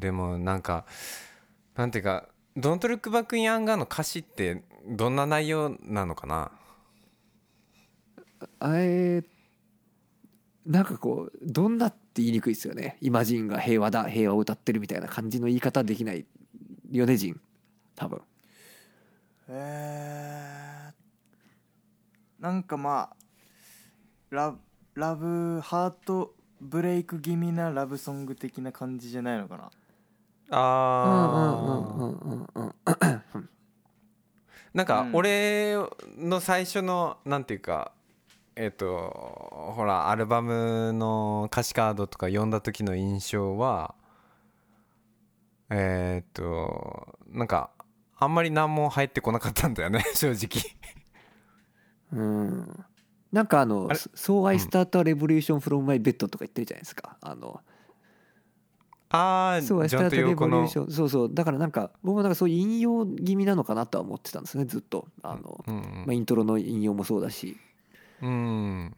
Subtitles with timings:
[0.00, 0.86] でもなんか
[1.76, 6.50] なんていうか「Don't Look Back in Anger」の歌詞ってどんな内容なのかな？
[8.58, 9.22] あえ
[10.64, 12.96] なんかこうどんなって言いにくいですよね。
[13.00, 16.26] イマジンが平和だ平和を歌ってるみたいな感じの言い方できない
[16.90, 17.40] よねジン。
[17.94, 18.22] 多分。
[19.48, 23.16] えー、なんかまあ
[24.30, 24.54] ラ
[24.94, 29.70] ラブハートブレイク気味なラブソング的な感じじゃないのかな？
[30.50, 33.48] あうんうんうんうんうん。
[34.74, 35.16] なんかうん。
[35.16, 35.76] 俺
[36.18, 37.92] の最初のなんていうか
[38.56, 43.94] えっ、とほらアルバムの歌詞カードとか読んだ時の印象は
[45.70, 47.70] えっ、となんか
[48.18, 50.60] あんまり何も入ってこなかったんだよね 正直。
[52.12, 52.84] うん。
[53.32, 57.16] なんかあのあれ「So I start a revolution from my bed」とか言ってるじゃないですか。
[57.20, 57.60] あの
[59.12, 60.66] ああ「So I ジョン start と a 横の。
[60.66, 61.34] revolution」そうそう。
[61.34, 65.08] だからなんか僕もなんかそういう引用気味なのかなとは思ってたんですねずっと。
[65.22, 65.74] あの、うん
[66.06, 67.56] まあ、イントロの引用もそうだし。
[68.22, 68.96] うん。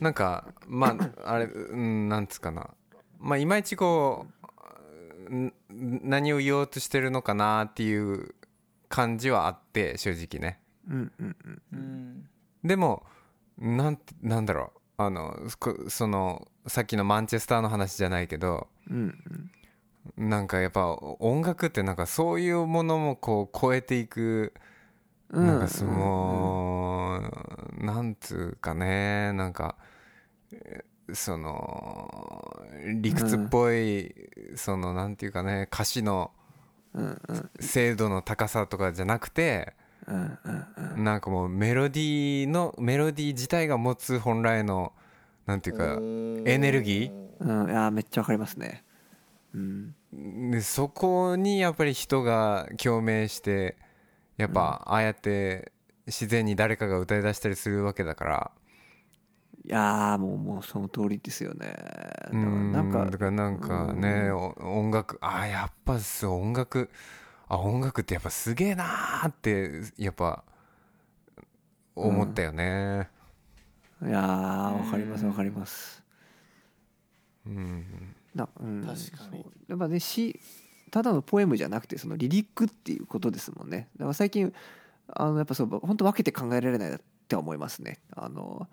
[0.00, 2.70] なんかまあ あれうんなんつうかな。
[3.18, 4.26] まあいまいちこ
[5.30, 8.34] うん何を言おうとしてるのかなっていう
[8.88, 10.60] 感じはあって正直ね。
[10.88, 12.28] うんうんうんうん。
[12.62, 13.04] でも
[13.58, 14.80] なんてなんだろう。
[14.98, 19.50] あのこそのさっきのマンチェスターの話じゃないけどうん
[20.16, 24.52] なんかやっぱ音楽ってなんかそういうものもこう超えていく
[25.30, 27.20] うんなんかその、
[27.78, 29.74] なんつうかねなんか
[31.12, 32.64] その
[33.00, 34.14] 理屈っぽい、
[34.54, 36.30] そのなんていうかね歌詞の
[37.60, 39.74] 精度の高さとかじゃなくて
[40.06, 44.92] うんうんうんなんかもうメロディーのメロディー自体が持つ本来の
[45.46, 45.98] なんていうか
[46.50, 48.84] エネルギうんいやーめっちゃわかりますね。
[49.54, 49.94] うん。
[50.50, 53.76] でそこにやっぱり人が共鳴して
[54.36, 55.72] やっぱああやって
[56.06, 58.50] 自然に誰かが歌い出したりするわけだから。
[59.64, 61.66] いやーもうもうその通りですよね。
[61.66, 62.72] だからうん。
[62.72, 66.90] なんかだからなんかねお音楽ああやっぱそう音楽
[67.48, 70.44] あ音楽ってやっぱすげえなーってやっぱ
[71.94, 73.08] 思ったよね
[74.02, 76.02] いやーわかりますわかります。
[77.46, 77.84] うん。
[78.34, 79.42] な、うん、確かに。
[79.42, 79.52] そう。
[79.68, 80.38] やっぱね詩
[80.90, 83.88] ただのポエムじゃなくてそのリリックっていうことですもんね。
[83.96, 84.52] だから最近
[85.08, 86.98] あのやっぱそう本当分けて考えられないっ
[87.28, 88.00] て思いますね。
[88.14, 88.68] あの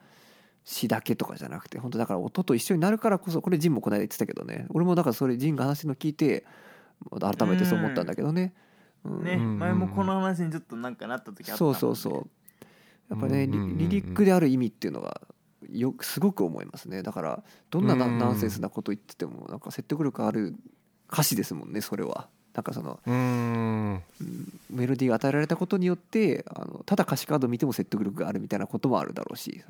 [0.65, 1.79] 詩だけとかじゃなくて。
[1.79, 4.65] 本当だから音と一緒になるからこそこれジンもこの間言ってたけどね。
[4.69, 6.45] 俺もだからそれジンが話すの聞いて
[7.19, 8.53] 改めてそう思ったんだけどね、
[9.03, 9.23] うん。
[9.23, 9.59] ね、うん。
[9.59, 11.79] 前もこの話にちょっとなんかなった時あったもんね。
[11.79, 12.29] そうそうそう
[13.09, 13.77] やっぱねリうんうんうんうん。
[13.77, 15.21] リリックである意味っていうのが
[15.69, 17.03] よくすごく思いますね。
[17.03, 20.55] だからどんなナンセンスなこと言っててもなんか説得力ある
[21.11, 22.27] 歌詞ですもんねそれは。
[22.53, 24.03] なんかそのうん。
[24.69, 29.63] メロディーが与えられたことによってあのただ歌詞カード見ても説得力があるみたいなこともあるだろうし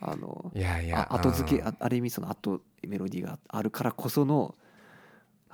[0.00, 4.54] あのいやいやあ後付けうんあある意味その後メロディーがあるからこその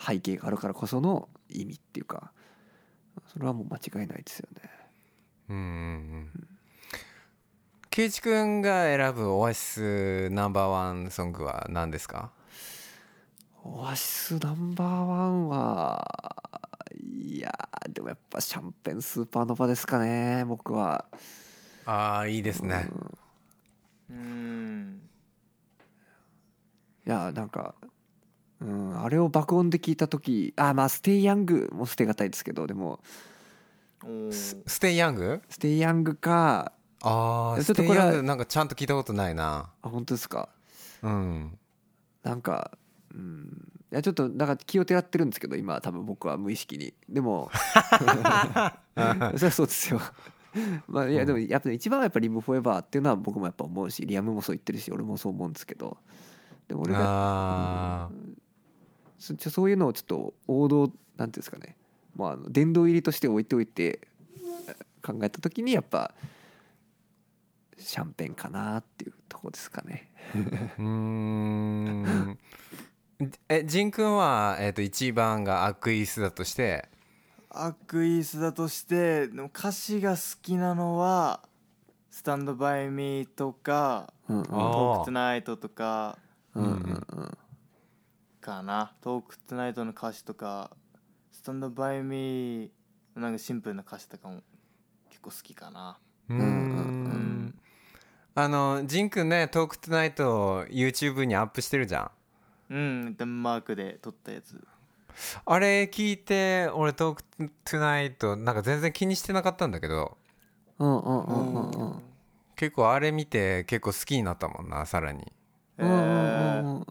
[0.01, 2.33] 背景があるからこその意味っていうか
[3.33, 4.71] それはもう間違いないですよね。
[5.51, 5.65] うんうんう
[6.39, 6.49] ん
[7.99, 12.31] 圭一君が選ぶオアシスナンバーワンソングは何ですか？
[13.65, 16.07] オアシスナンバーワンは
[16.95, 21.07] いやーでもやっぱ Champagne Supernova ですかね僕は。
[21.87, 22.89] ああいいですね。
[24.09, 25.01] うん。
[27.05, 27.75] いやなんか、
[28.61, 33.01] うん、あれを爆音で聞いた時あまあ Stay Youngも捨てがたいですけどでも。
[34.31, 36.71] Stay Young？Stay Young か
[37.03, 39.71] ああちょっとこれはなんかちゃんと聞いたことないな。
[39.83, 40.49] あ本当ですか？
[41.03, 41.59] うん。
[42.23, 42.73] なんか
[43.15, 43.69] うん。
[43.91, 46.93] いやちょっとなんか気をてらってるんですけど今多分僕は無意識に。
[47.09, 47.51] でも
[47.99, 50.01] そりゃそうですよ。
[50.89, 55.99] まあいやでもやっぱり一番はやっぱリブフォーエバーっていうのは僕もやっぱ思うしリアムもそう言ってるし俺もそう思うんですけど。
[56.67, 58.11] でも俺があ
[59.19, 61.77] そそういうのをちょっと王道なんていうんですかね。
[62.15, 64.07] まあ殿堂入りとして置いておいて
[65.03, 66.13] 考えた時にやっぱ
[67.79, 70.11] シャンペンかなっていうとこですかね。
[70.35, 70.43] ー
[70.79, 72.39] うーん。
[73.49, 76.89] えジン君は、えー、と1番がアクイスだとして？
[77.51, 81.41] アクイースだとしてでも歌詞が好きなのは
[82.11, 84.45] 「スタンドバイミーとか「うんうん。
[84.45, 86.19] トークトゥナイト」とか
[86.55, 87.39] うんうんうん。
[88.41, 90.77] かな「トークトゥナイト」の歌詞とか
[91.33, 92.71] 「スタンドバイミー
[93.15, 94.43] なんかシンプルな歌詞とかも
[95.09, 95.99] 結構好きかな。
[96.29, 96.49] うーんうんう
[97.25, 97.28] ん
[98.41, 102.11] あのジン君ね「トークトゥナイト」YouTube にアップしてるじゃん。
[102.71, 104.65] うんデンマークで撮ったやつ。
[105.45, 107.25] あれ聞いて俺「トーク
[107.65, 110.17] トゥナイト」なんか全然気にしてなかったんだけど。
[110.79, 111.71] うんうんうんうん。
[111.71, 112.03] うん
[112.55, 115.33] 結構あれ見て結構好きになったもんなさらに。
[115.79, 116.87] うんうんうん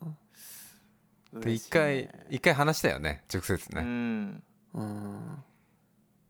[1.34, 1.42] うん。
[1.42, 3.82] で一回一回話したよね直接うね。
[3.82, 5.44] んうん。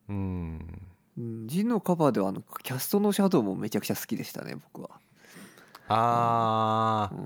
[0.10, 0.82] うん。
[1.18, 1.48] うん。
[1.48, 5.00] ジンのカバーではあのキャストのシャドウもめちゃくちゃ好きでしたね僕は、
[5.88, 7.18] あー。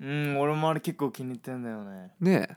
[0.00, 2.10] うん、うん俺もあれ結構気に入ってんだよね。
[2.20, 2.56] ねえ。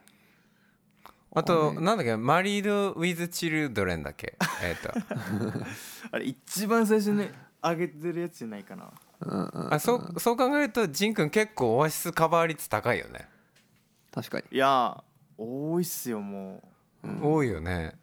[1.34, 2.16] あとなんだっけ？
[2.18, 4.38] マリード・ウィズ・チルドレンだっけ？
[4.64, 4.92] えっと。
[6.12, 7.30] あれ一番最初に
[7.62, 8.92] 上げてるやつじゃないかな。
[9.20, 13.28] うんうんあそうそう考えるとジンくん結構オアシスカバー率高いよね。
[14.12, 14.46] 確かに。
[14.52, 15.04] いや
[15.38, 16.64] 多いっすよも
[17.22, 17.96] 多いよね。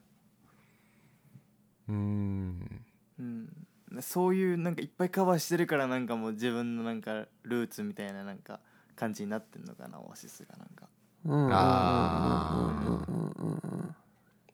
[1.88, 2.82] うん。
[3.18, 3.63] う、うん、
[4.02, 8.60] そういうなんかいっぱいカバーしてるからなんかもう自分のなんかルーツみたいななんか
[8.96, 10.88] 感じになってんのかなオアシスがなんか。
[11.24, 11.32] うん。
[11.32, 13.96] うんうんあうんうんうんうんだか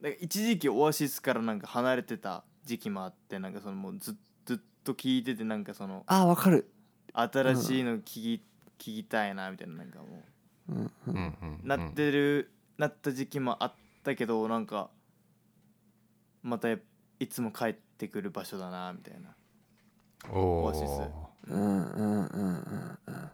[0.02, 4.14] ら一時期オアシスからなんか離れてた時期もあってなんかそのもうずっ
[4.46, 6.70] ずっと聞いててなんかそのあわかる。
[7.12, 8.42] 新しいの聞き,、
[8.78, 10.22] 聞きたいなみたいななんかも
[10.68, 10.72] う。
[10.72, 11.60] んううんんうん。
[11.64, 14.90] うなってる、なった時期もあったけどなんか
[16.42, 16.78] またや
[17.18, 19.34] いつも帰ってくる場所だなみたいな。
[20.32, 20.82] おオアシス。
[20.84, 23.30] おうんうんうんうんうん。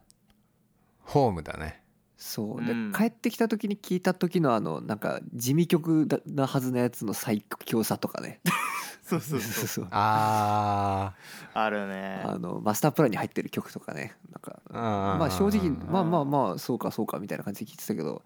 [1.03, 1.83] ホームだね。
[2.17, 2.65] そう。
[2.65, 2.93] で、うん。
[2.93, 8.41] 帰ってきた時に聞いた時のあのなんか地味曲だなはずのやつの最強さとかね。
[9.03, 9.53] そうそうそう。
[9.53, 11.15] そうそうあ
[11.55, 12.23] あるね。
[12.25, 14.17] あのマスタープランに入ってる曲とかね。
[14.31, 18.23] なんかあまあ正直まあまああまあそうかそうかみたいな感じで聞いてたけど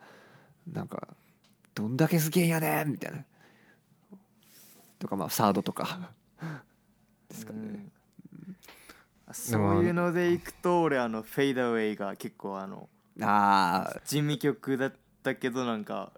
[0.73, 1.09] なんか
[1.75, 3.25] どんだけすげえやねんみたいな。
[4.99, 6.13] とかまあサードとか
[7.31, 7.59] ですかね。
[7.59, 7.67] う
[8.51, 8.57] ん。
[9.33, 12.89] そういうのでいくと俺あのフェイダーウェイが結構あの
[13.23, 14.93] ああ地味曲だっ
[15.23, 16.13] たけどなんか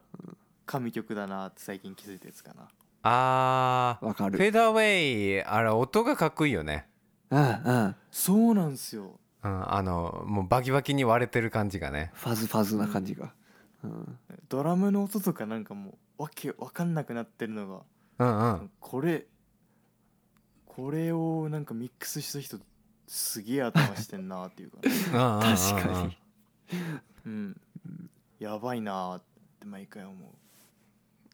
[0.64, 2.68] 神曲だなって最近気づいたやつかな。
[3.02, 4.06] あー。
[4.06, 4.38] わかる。
[4.38, 6.88] フェーダーウェイあれ音がかっこいいよね。
[7.30, 7.96] うんうん。
[8.10, 9.18] そうなんすよ。
[9.44, 12.12] うんあのもうバキバキに割れてる感じがね。
[12.14, 13.32] ファズファズな感じが、
[13.82, 14.18] うん、
[14.48, 17.80] ドラムの音とかなんかもうわけわかんなくなってるのが
[18.18, 18.70] うんうん。
[18.78, 19.26] これ
[20.74, 22.58] これをなんかミックスした人
[23.06, 25.26] すげえ頭してんなっていうか、 ね、うんうん。
[25.26, 26.18] うんうん確かに
[27.26, 27.60] うん
[28.38, 29.22] やばいなっ
[29.60, 30.30] て毎回思う。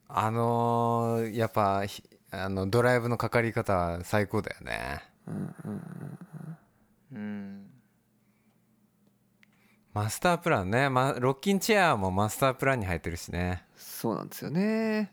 [0.08, 5.02] あのーやっぱひあのドライブのかかり方は最高だよね。
[5.26, 6.58] うんうん。
[7.12, 7.70] うん。
[9.94, 13.64] マスタープランね、ま、ロッキンチェアもマスタープランに入ってるしね。
[13.76, 15.12] そうなんですよね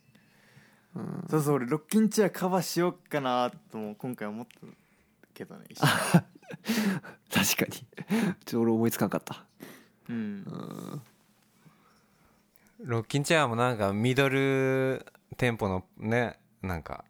[0.96, 1.26] うん。
[1.30, 4.68] そうそう俺ロッキンチェアカバーしようかなとも今回思った
[5.34, 5.88] けどね一瞬
[7.30, 7.72] 確かに。
[7.72, 9.44] ちょっと俺思いつかんかった。
[10.10, 10.16] うん。
[10.16, 11.02] うん。
[12.88, 15.06] ロッキンチェアもなんかミドル
[15.38, 17.04] テンポのねなんか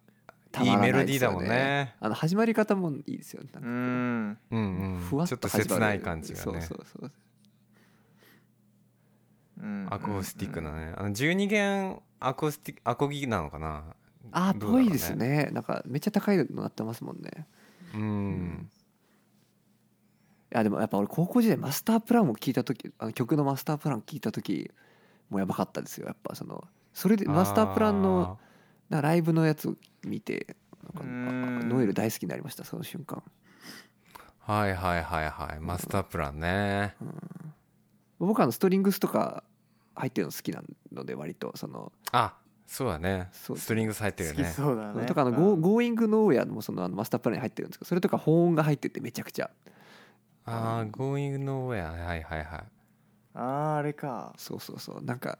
[0.60, 1.94] いいメロディーだもんね。
[2.00, 3.66] あの始まり方もいいですよねなんう
[4.50, 5.00] かんうん。
[5.00, 7.12] ふわっうんちょっとと始まる切ない感じがそうねそうそう。
[9.58, 9.86] うん。
[9.90, 10.94] アコースティックなね。
[10.96, 13.84] あの12弦アコースティックアコギなのかな？
[14.32, 14.84] あどうだろうね。
[14.84, 15.50] ぽいですね。
[15.52, 17.46] なんかめっちゃ高いのなってますもんね。
[17.94, 18.70] うん。
[20.52, 24.70] いやでもやっぱ俺高校時代マスタープランを聞いた時あの曲のマスタープラン聞いた時
[25.28, 26.06] もうやばかったですよ。
[26.06, 26.64] やっぱその
[26.94, 28.38] それでマスタープランの
[28.88, 29.74] なライブのやつを
[30.04, 30.56] 見て
[30.94, 33.22] なんかノエル大好きになりましたその瞬間。
[34.40, 35.60] はいはいはいはい。
[35.60, 36.94] マスタープランね。
[38.18, 39.42] 僕はあのストリングスとか
[39.96, 40.62] 入ってるの好きな
[40.92, 42.34] ので割とそのあ
[42.66, 43.28] そうだね。
[43.32, 45.06] そうストリングス入ってる好きよねそうだね。
[45.06, 49.50] とかあの、Go Going Nowhere もそのあのマスタープランに入ってるんですけどそれとか保音が入っててめちゃくちゃ。
[50.44, 52.44] ああ Going Nowhere はいはいはい
[53.34, 54.34] あああれか。
[54.36, 55.04] そうそうそう。
[55.04, 55.38] なんか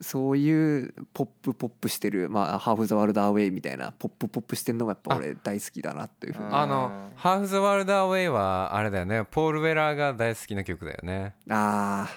[0.00, 6.48] そういうポップポップしてるまあ Half the World Away みたいなポップポップしてるのがやっぱ俺大好きだなっていうふうに。
[6.52, 9.24] ああの「ハーフ・ザ・ワールド・アウェイ」はあれだよね。
[9.24, 11.34] ポール・ウェラーが大好きな曲だよね。
[11.48, 12.08] あ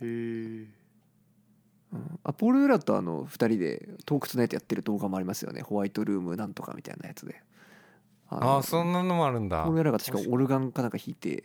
[0.00, 0.66] へえー、
[1.92, 2.20] うん。
[2.24, 5.62] あポール・ウェラーとあの2人でトークツナイトやってる動画もありますよね。
[5.62, 7.42] ホワイトルームなんとかみたいなやつで。
[8.28, 9.64] あのああそんなのもあるんだ。
[9.64, 11.44] ポール・ウェラーが確かオルガンかなんか弾いてへ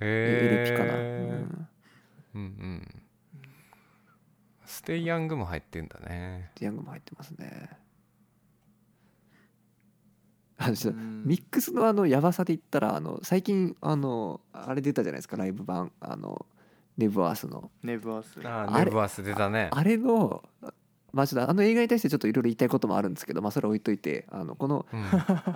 [0.00, 1.44] エレピかな、え
[2.34, 2.44] うんうん。
[2.44, 3.02] うん
[4.70, 6.52] ステイ・ヤングも入ってんだね。
[6.60, 7.70] ヤングも入ってますね。
[10.56, 15.90] あのちょミックスのあのやばさで言ったらあの最近あのあれ出たじゃないですかライブ版。
[16.00, 16.46] あの
[17.00, 17.70] ネブワースの。
[17.82, 18.38] ネブワース。
[18.44, 19.70] あネブワース出たね。
[19.72, 20.42] あれの
[21.12, 25.04] まあちょっとあの映画に対してちょっといろいろ言いたいこともあるんですけどまあそれは置いといてあのこのうん。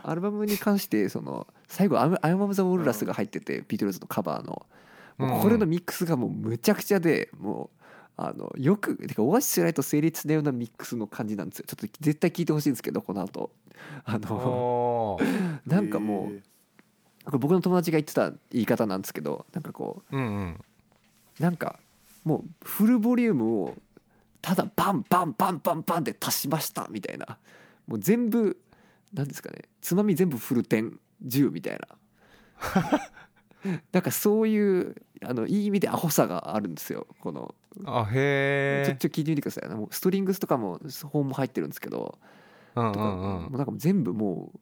[0.03, 4.67] アルバムに関してその最後「I Am the Walrus」が入っててビートルズのカバーの。
[5.19, 7.85] もうこれのミックスがもうむちゃくちゃでもう
[8.17, 11.67] あのよくてかオアシスライト成立したようなミックスの感じなんですよ。
[11.69, 13.51] ちょっと絶対聞いてほしいんですけどこの後。
[14.05, 15.19] あの
[15.67, 16.33] なんかも
[17.27, 20.27] う僕の友達が言ってた言い方なんですけどなんかこうんうん。
[20.27, 20.65] う
[21.38, 21.79] なんか
[22.25, 23.76] もうフルボリュームを
[24.41, 27.38] ただバンバンバンバンバンで足しましたみたいな。
[27.87, 28.59] もう全部
[29.12, 29.62] なんですかね。
[29.81, 31.88] つまみ全部フル点10みたいな。
[33.93, 37.07] なんかそういうあのいい意味でアホさがあるんですよ。
[37.21, 37.55] この
[37.87, 39.69] あへえちょ聞いてみてください。
[39.71, 42.19] もうストリングスとかも本も入ってるんですけど。
[42.75, 44.53] うんうとかもうなんか全部も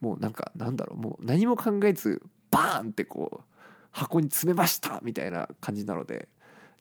[0.00, 1.00] うもうなんかなんだろう。
[1.00, 3.53] もう何も考えずバーンってこう
[3.94, 6.28] 箱に詰めましたみたいな感じなので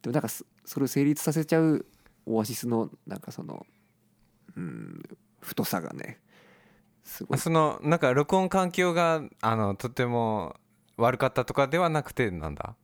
[0.02, 1.86] でもなんかそそれを成立させちゃう
[2.26, 3.66] オアシスのなんかその
[4.56, 5.04] うん
[5.40, 6.20] 太さがね
[7.04, 7.38] すごい。
[7.38, 10.56] そのなんか録音環境があのとても
[10.98, 12.76] 悪かったとかではなくてなんだ？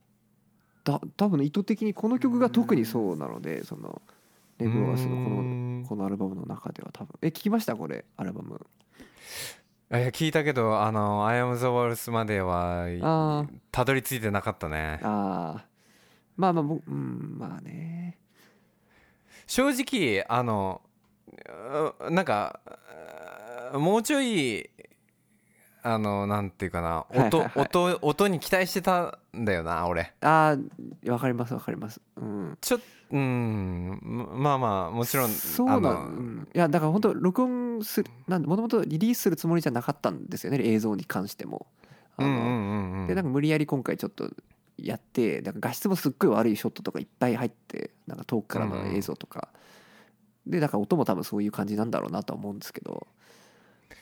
[0.84, 4.00] だ多分意図的にこの曲が特にそうなのでその
[4.58, 5.84] レブオアシスのこのん。
[5.88, 7.18] このアルバムの中では多分。
[7.22, 7.74] え聞きました？
[7.74, 8.64] これアルバム
[9.92, 15.00] いや聞いたけどあの「I am the Walrus」まではたどり着いてなかったね。
[15.02, 15.64] ああ
[16.36, 18.16] まあまあ僕うんまあね。
[19.48, 20.80] 正直あの
[22.00, 22.60] うなんか
[23.74, 24.70] うもうちょい
[25.82, 27.66] あのなんていうかな音,、はいはいはい。
[27.66, 30.14] 音音に期待してたんだよな俺。
[30.20, 30.56] あ
[31.06, 32.00] あわかりますわかります。
[32.14, 32.58] うん。
[32.60, 34.00] ちょっうん。
[34.34, 41.66] まあまあもちろんそうなあのうんいやだから本当録音するなんもともとリリースするつもりじゃなかったんですよね映像に関しても。
[42.16, 43.06] あの、うんうんうんうん。
[43.08, 44.30] でなんか無理やり今回ちょっと
[44.78, 49.48] やってなんか画質もすっごい悪いショットとかいっぱい入ってなんか遠くからの映像とか、
[50.46, 53.06] でだから音も多分そういう感じなんだろうなとは思うんですけど。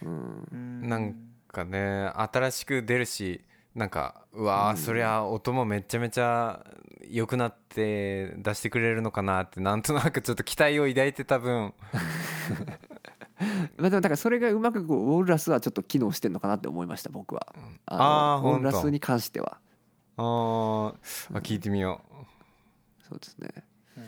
[0.02, 0.48] うん。
[0.52, 0.88] うん。
[0.88, 1.14] なん
[1.48, 3.40] かね新しく出るし
[3.78, 6.66] なんかうわー、そりゃ音もめちゃめちゃ
[7.08, 11.73] 良くなって出してくれるのかなってなんとなくちょっと期待を抱いてた分。
[13.78, 17.54] まあでもだからそれがうまくこうウォールラスはちょっと機能してんのかなって思いました僕は。
[17.87, 19.61] あーのウォールラスに関しては。
[20.16, 20.94] あー
[21.37, 22.02] あ聞いてみよ
[23.08, 23.49] そうですね。
[23.97, 24.04] うん。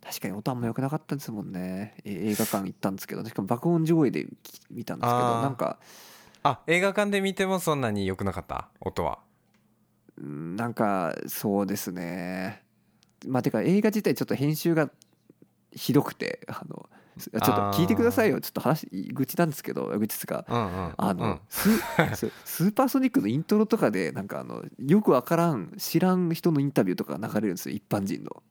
[0.00, 1.96] 確かに音あんま良くなかったですもんね。
[2.04, 3.24] え映画館行ったんですけど。
[3.24, 5.42] しかも爆音上映でき見たんですけど。
[5.42, 5.84] なんかう
[6.46, 8.68] あ映画館で見てもそんなに良くなかった？
[8.80, 9.18] 音は。
[10.18, 12.62] うんなんかそうですね。
[13.26, 14.90] まあてか映画自体ちょっと編集が
[15.72, 16.88] ひどくてあの
[17.18, 18.40] ちょっと聞いてくださいよ。
[18.40, 21.40] ちょっと話愚痴なんですけど愚痴ですかうんうんあの、 うん。
[21.48, 21.70] ス
[22.14, 28.42] ススーパーソニックのイントロとかでなんかあのよくわからん知らん人のインタビューとかが流れるんですよ一般人の。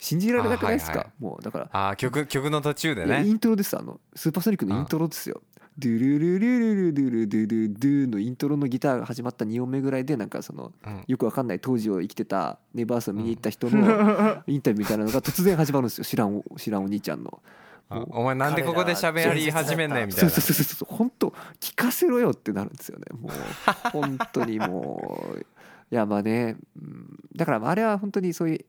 [0.00, 1.68] 信じられなくないですか、あはいはいもうだから。
[1.72, 3.76] あー曲曲の途中でいやイねントロです。
[3.76, 5.42] あのスーパーソニックのイントロですよ。
[5.78, 11.04] ドゥルルルルルルルドゥルドゥのイントロのギターが始まった2音目ぐらいでなんかそのうん。
[11.06, 16.04] よくわかんない当時を生きてたネバースを見に行った人の インタビューみたいなのが突然始まるんですよ。
[16.04, 17.40] 知らんお知らんお兄ちゃんの。
[17.90, 23.04] あお前なんでここで喋り始めんねんみたそいうなそうそうそう本当聞かせろよってなるんですよね。
[23.18, 23.32] もう
[23.90, 25.46] 本当にもう。
[25.90, 27.18] いやまあね、うん。
[27.34, 28.64] だからあれは本当にそういう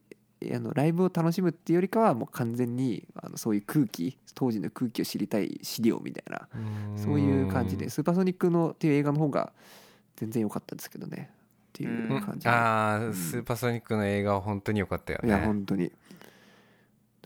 [0.53, 6.47] あのライブを楽しむっていうよりかはもう完全にあのそういう空気当時の空気を知りたい資料みたいな
[6.95, 9.51] そういう感じでスーパーソニックのっていう映画の方が
[10.15, 11.29] 全然良かったですけどね。
[11.69, 13.09] っていううん感じで、あうん。
[13.11, 15.91] ースーパーソニックの映画は本当に良かったよいやね本当に。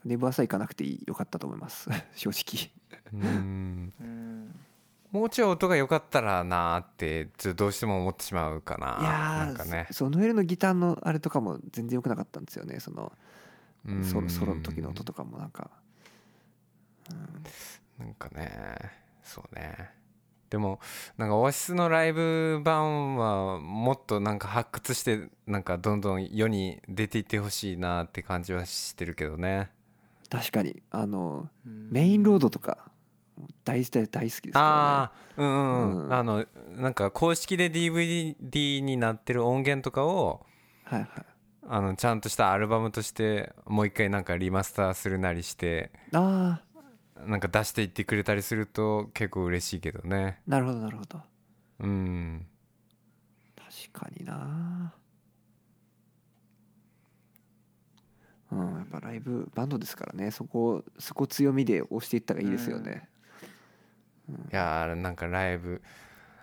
[0.06, 1.90] ネバーサ行かなくていい良かったと思います。
[2.16, 2.72] 正直。
[3.14, 3.94] うん。
[4.00, 4.56] うん
[5.14, 8.98] もうちょい音が良かったらなーってちょっとどうしても思ってしまうかな。
[9.00, 9.10] いや
[9.46, 9.86] なんかね。
[9.92, 12.80] ーそのノエルのギターのあれとかも全然良くなかったんですよね。
[12.80, 13.14] その
[13.88, 14.04] うん。
[14.04, 15.70] ソロソロの時の音とかもなんか。
[18.00, 18.92] なんかね
[19.24, 19.92] そうね。
[20.50, 20.80] でも
[21.18, 29.70] なんかオアシスのライブ版はもっとなんか発掘してなんかどんどん世に出ていってほしいなって感じはしてるけどね。
[30.32, 30.82] 確かに。
[30.90, 31.90] あのうん。
[31.92, 32.92] メインロードとか
[33.64, 36.10] 大大大好きですからああうんうん、う、うん。
[36.10, 36.46] んあの
[36.78, 40.46] なんか公式で DVD になってる音源とかを
[40.92, 41.10] ねはいはい。
[41.66, 46.74] あのちゃんとしたアルバムとしてもう一回なんかリマスターするなりしてああ
[47.26, 50.42] なんか出していってくれたりすると結構嬉しいけどね。
[50.48, 51.22] なるほどなるほど。
[51.80, 52.46] うん。
[53.56, 54.94] 確かにな。
[58.52, 58.60] うん。
[58.60, 60.32] やっぱライブバンドですからね。
[60.32, 63.08] そこそこ強みで押していった方がいいですよね、
[64.30, 65.82] いやーなんかライブ。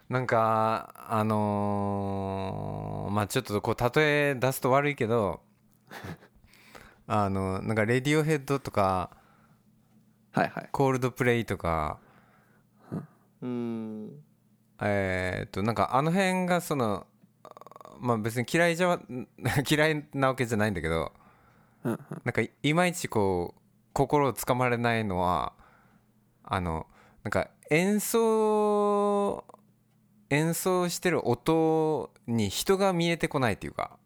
[0.09, 5.41] なんかあのーまあちょっとこう例え出すと悪いけど
[7.07, 9.11] あのなんかレディオヘッドとか
[10.33, 10.69] はいはい。
[10.73, 11.99] コールドプレイとか
[13.41, 14.11] うん。
[14.83, 17.07] えーっとなんかあの辺がその
[18.01, 18.99] まあ別に嫌いじゃ
[19.69, 21.13] 嫌いなわけじゃないんだけど
[21.85, 21.99] なん
[22.33, 23.61] かいいまいちこう
[23.93, 25.53] 心をつかまれないのは
[26.45, 26.87] あの
[27.23, 29.45] なんか演奏
[30.29, 33.97] 演奏してる音に人が見えてこないっていうか。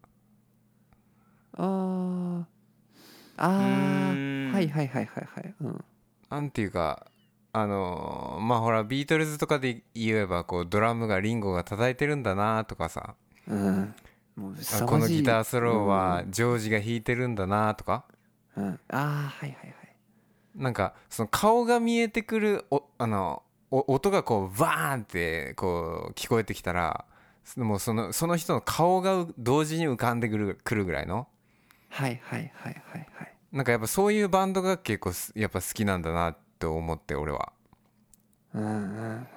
[1.53, 2.45] あー。
[3.37, 3.47] あ
[4.53, 5.55] はいはいはいはいはい。
[5.61, 5.85] うん。
[6.29, 7.07] なんていうか
[7.53, 13.15] あのまあほらビートルズとかで言えばこうドラムがリンゴが叩いてるんだなとかさ。
[13.47, 13.95] うん。
[14.35, 14.55] もう
[14.85, 18.05] このギターソロはジョージが弾いてるんだなとか。
[18.55, 18.73] うん、うん。
[18.73, 19.75] ああはいはいはい。
[20.55, 27.05] なんかその顔が見えてくるおあのお音がこうバーンってこう聞こえてきたら
[27.57, 31.27] もうそのその人の顔が同時に浮かんでくるくるぐらいの？
[31.89, 33.33] はいはいはいはいはい。
[33.51, 37.51] なんかやっぱそういうバンドが結構すやっぱ好きなんだなって思って俺は。
[38.53, 39.27] うんうんうん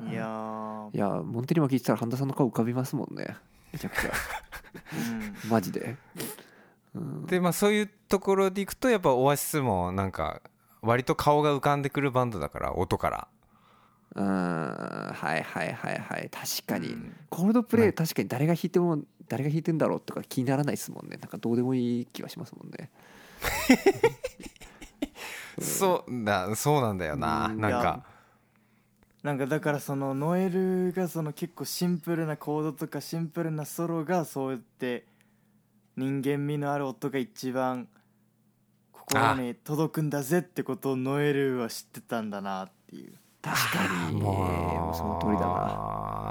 [0.00, 0.10] うん。
[0.10, 0.96] いやー。
[0.96, 3.36] いやモンテリマ聞いてたら半田さんの顔浮かびますもんね。
[3.72, 4.10] めちゃくちゃ。
[5.44, 5.50] うん。
[5.50, 5.96] マジで。
[6.94, 7.26] うん。
[7.26, 10.40] でまあそういうところでいくとやっぱオアシスもなんか
[10.82, 13.28] 割と顔が浮かんでくるバンドだから音から
[14.16, 16.30] うんはいはいはいはい。
[16.30, 17.16] 確かに、うん。
[17.30, 21.16] コールドプレイね確かに誰が弾いても誰が弾いてんだろうとか気にならないですもんね。
[21.16, 22.90] なんかどうでもいい気がしますもんね。
[25.60, 27.46] そうだそうなんだよな。
[27.46, 27.60] うん。
[27.60, 28.04] なんか。
[29.24, 35.06] なんかだからそのノエルがその結構シンプルなコードとかシンプルなソロがそうやって
[35.96, 37.88] 人間味のある音が一番
[38.92, 44.22] 心に届くんだぜってことをノエルは知ってたんだなっていう確かに。
[44.22, 45.46] ももうその通りだな。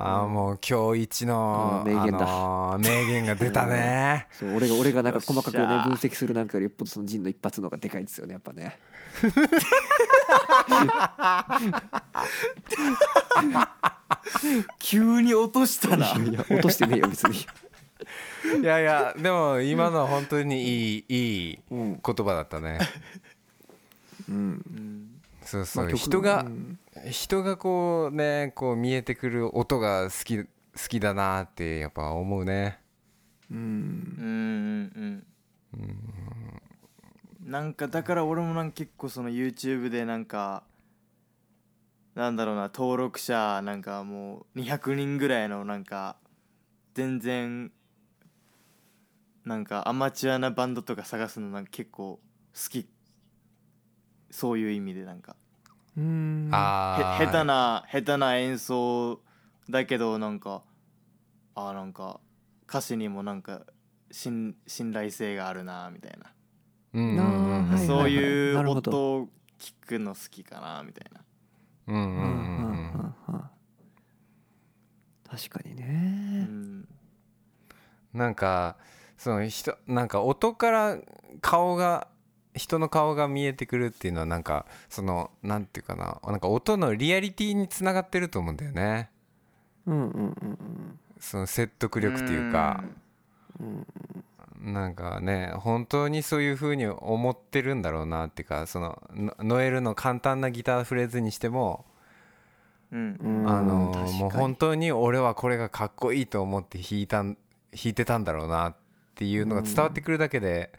[0.05, 2.19] あーもう今日一のうん名言だ。
[2.21, 4.27] あのー名言が出たね。
[4.33, 8.79] そう俺が俺がなんか細かくね分析するなんかよりよっぽどその陣の一発の方がでかいですよねやっぱね。
[14.79, 16.07] 急に落としたな。
[16.13, 17.37] いや落としてねえよ別に。
[18.61, 21.15] いやいやでも今のは本当にいいい
[21.51, 22.01] いうん。
[22.03, 22.79] 言葉だったね。
[24.29, 24.39] うんう
[24.79, 25.09] ん
[25.53, 26.79] そうそう、まあ曲人がうん。
[27.11, 30.47] 人がこうねこう見えてくる音が好き好
[30.87, 32.79] きだなってやっぱ思うね。
[33.51, 33.57] うん。
[33.57, 33.65] うん
[34.95, 35.27] うん
[35.75, 37.51] うん。
[37.51, 40.63] なんかだから俺もなんか結構その YouTube でなんか
[42.15, 46.15] なんだろうな登録者なんかもう200人ぐらいのなんか
[46.95, 47.71] 全然
[49.45, 52.19] なんかアマチュアなバンドとか探すのなんか結構
[52.55, 52.89] 好き。
[54.31, 55.35] そういう意味でなんか
[55.97, 56.47] うん。
[56.47, 59.21] へあー下手な下手な演奏
[59.69, 60.63] だけどなんか
[61.55, 62.19] あーなんか
[62.67, 63.61] 歌詞にもなんか
[64.11, 66.31] 信信頼性があるなみたいな、
[66.93, 69.27] うんうんうんはいそういう音を
[69.59, 71.21] 聞くの好きかなみたいな。
[71.87, 73.43] うんうんうんうん
[75.29, 75.83] 確かにうね
[76.43, 76.87] ん。
[78.13, 78.77] なんか
[79.17, 80.97] その人なんか音から
[81.41, 82.07] 顔が
[82.55, 89.09] 人の顔が見えてくるっていうのはなんかそのなんていうかななんか音のリアリティにつながってると思うんだよね。
[89.85, 92.83] うんうんうんその説得力っていうか。
[93.59, 93.87] うんうん
[94.63, 101.83] なんかね本当にそういう風に思ってるんだろうなっていうかそのノノエルの簡単なギターフレーズにしても
[102.93, 103.49] うんうん。
[103.49, 103.75] あの
[104.13, 107.37] もう本当に俺はこれがかっこいいと思って弾いたん
[107.73, 108.75] 弾いてたんだろうなっ
[109.15, 110.71] ていうのが伝わってくるだけで、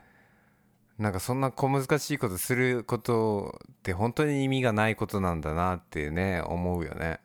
[0.99, 7.21] なんかそんな小難しいことすることって本当に意味がないことなんだなってね思うよね。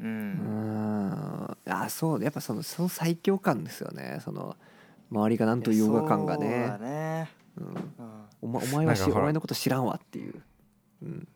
[0.00, 0.32] ううん。
[0.34, 2.22] んあそう。
[2.22, 4.18] やっぱそのその最強感ですよね。
[4.24, 4.56] その
[5.10, 6.78] 周りが何と言おうが感がそうだね。
[6.78, 7.66] ねうん。
[7.66, 10.34] うんお前お前はお前のこと知らんわっていう、
[11.02, 11.28] うん、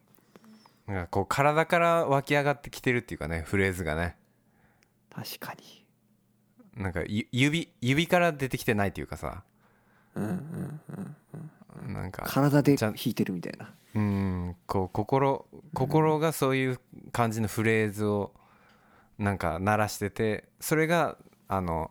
[0.86, 4.16] なんかこう体から湧き上がってきてるっていうかねフレーズがね。
[5.10, 5.84] 確かに。
[6.76, 9.42] なんかゆ指指から出てきてないっていうかさ。
[10.14, 11.16] うんうんうん
[11.86, 13.74] なんか体で弾いてるみたいな。
[13.94, 16.80] うんこう心心がそういう
[17.12, 18.32] 感じのフレーズを
[19.18, 21.90] なんか鳴らしててそれがあの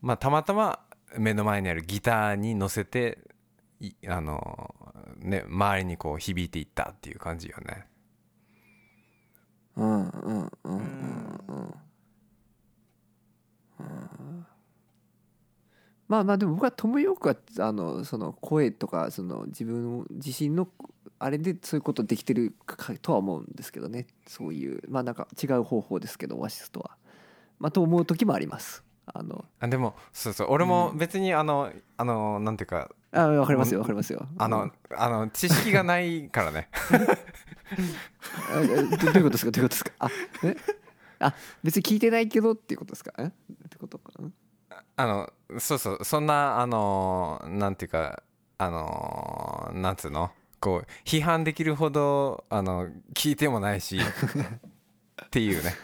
[0.00, 0.80] まあたまたま
[1.16, 3.18] 目の前にあるギターに乗せて
[3.80, 4.74] いあの
[5.18, 7.86] ね周りにこう響いていったっていう感じよね。
[9.76, 10.80] うんうんうんうん。
[11.48, 11.74] うん。
[13.78, 14.46] うん
[16.08, 17.36] まあまあでも僕はトム・ヨークは
[17.68, 20.68] あのその声とかその自分自身の
[21.18, 24.06] あれでそういうことできてるかとは思うんですけどね。
[24.26, 26.96] そういうまあなんか違う方法ですけどオアシスとは。
[27.58, 28.82] まあと思う時もあります。
[29.06, 34.28] あのあでもそうそう俺も別にあのあのなんていうかあわかりますよわかりますよ。
[34.36, 36.68] あのあの知識がないからね。
[38.52, 39.50] どどういうことですか？
[39.50, 39.92] どういうことですか？
[39.98, 40.08] あ
[40.44, 40.56] え？
[41.20, 43.12] あ別に聞いてないけどっていうことですか？
[43.18, 43.24] え？
[43.24, 43.30] っ
[43.70, 44.32] てことかん
[44.96, 48.22] あのそうそうそんなあのなんていうか
[48.58, 50.30] あのなんつうの？
[50.60, 55.74] こう批判できるほどあの聞いてもないし っていうね。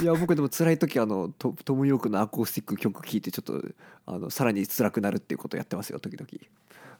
[0.00, 3.60] いや僕でも辛い時あのトトム・ヨークのアコースティック曲聴いてちょっと
[4.06, 6.28] あのさらに辛くなるっていうことやってますよ時々。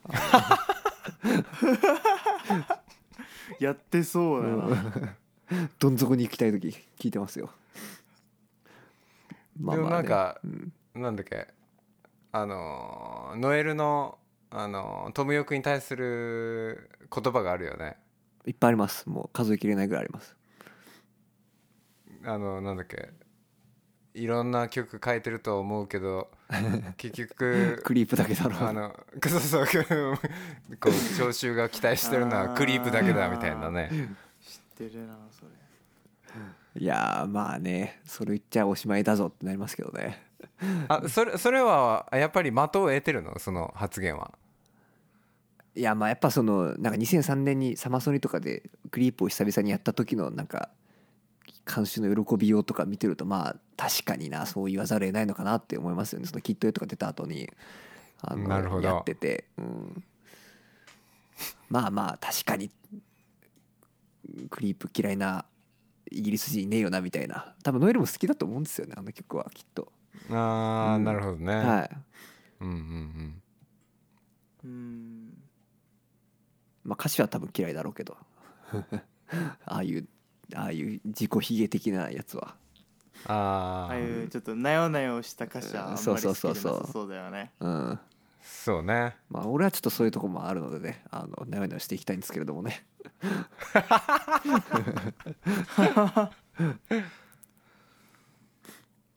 [3.60, 5.14] やってそうだな、
[5.78, 7.50] どん底に行きたい時聞いてますよ。
[9.56, 11.48] でもなんかうんなんだっけ？
[12.32, 14.18] あのノエルの
[14.50, 17.96] あのトムヨークに対する言葉があるよね。
[18.46, 19.08] いっぱいあります。
[19.08, 20.36] もう数えきれないぐらいあります。
[22.24, 23.10] あのなんだっけ？
[24.12, 26.32] いろんな曲書いてると思うけど
[26.96, 28.68] 結局クリープだけだろ。
[28.68, 28.92] あの
[29.24, 29.66] そうそう。
[30.80, 33.88] こう聴衆が期待してるのはクリープだけだみたいなね。
[34.40, 35.50] 知ってるなそれ。
[36.82, 38.00] いやーまあね。
[38.04, 40.29] それ言っちゃおしまいだぞってなりますけどね
[40.88, 43.38] あそれそれはやっぱり的を得てるの？
[43.38, 44.32] その発言は。
[45.74, 50.70] いやまあやっぱそのなんか2003年にサマソニとかでクリープを久々にやった時のなんか
[51.72, 56.26] 監修の喜びようとか見てるとまあ確かになそう言わざるを得ないのかなって思いますよね。
[56.26, 57.48] そのキットエとか出た後に
[58.22, 60.04] あのやってて、うん、
[61.68, 62.70] まあまあ確かに
[64.50, 65.44] クリープ嫌いな
[66.10, 67.54] イギリス人いねえよなみたいな。
[67.62, 69.92] 多分ノエルも好きだと思うんですよねあの曲はきっと、
[70.30, 71.04] ああ、うん。
[71.04, 71.90] なるほどね、はい。
[72.60, 73.42] うんうんうん。
[74.64, 75.42] うん。
[76.84, 78.16] まあ歌詞は多分嫌いだろうけど。
[79.64, 80.06] ああいう
[80.54, 82.56] ああいう自己卑下的なやつは。
[83.26, 87.98] ああああいうちょっとなよなよした歌詞はあんまりそう好きそうそうそうじゃなさそうだよねうん。
[88.42, 89.16] そうね。
[89.28, 91.04] まあ俺はちょっとそういうとこもあるのでね。
[91.10, 92.84] あのなよなよしていきたいんですけれどもね。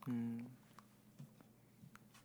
[0.08, 0.53] うん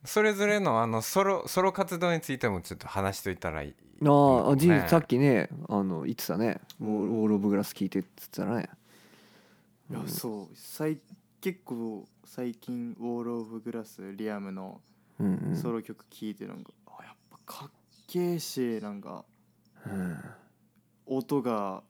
[0.08, 3.74] それぞれのあのソロソロ活動についてもちょっと話しといたらいい。
[4.06, 4.56] ああ、ね。
[4.56, 6.62] ジンさっきねあの言ってたね。
[6.80, 8.70] ウォーウォール・オブ・グラス聞いてって言ってたね。
[9.90, 10.54] いやそう。
[10.54, 10.98] 最
[11.42, 14.80] 結構最近「ウォール・オブ・グラス」リアムの
[15.20, 15.56] うんうん。
[15.56, 17.70] ソロ曲聴いてなんか、あやっぱかっ
[18.06, 19.26] けえしなんか
[19.84, 20.16] うん。
[21.04, 21.82] 音が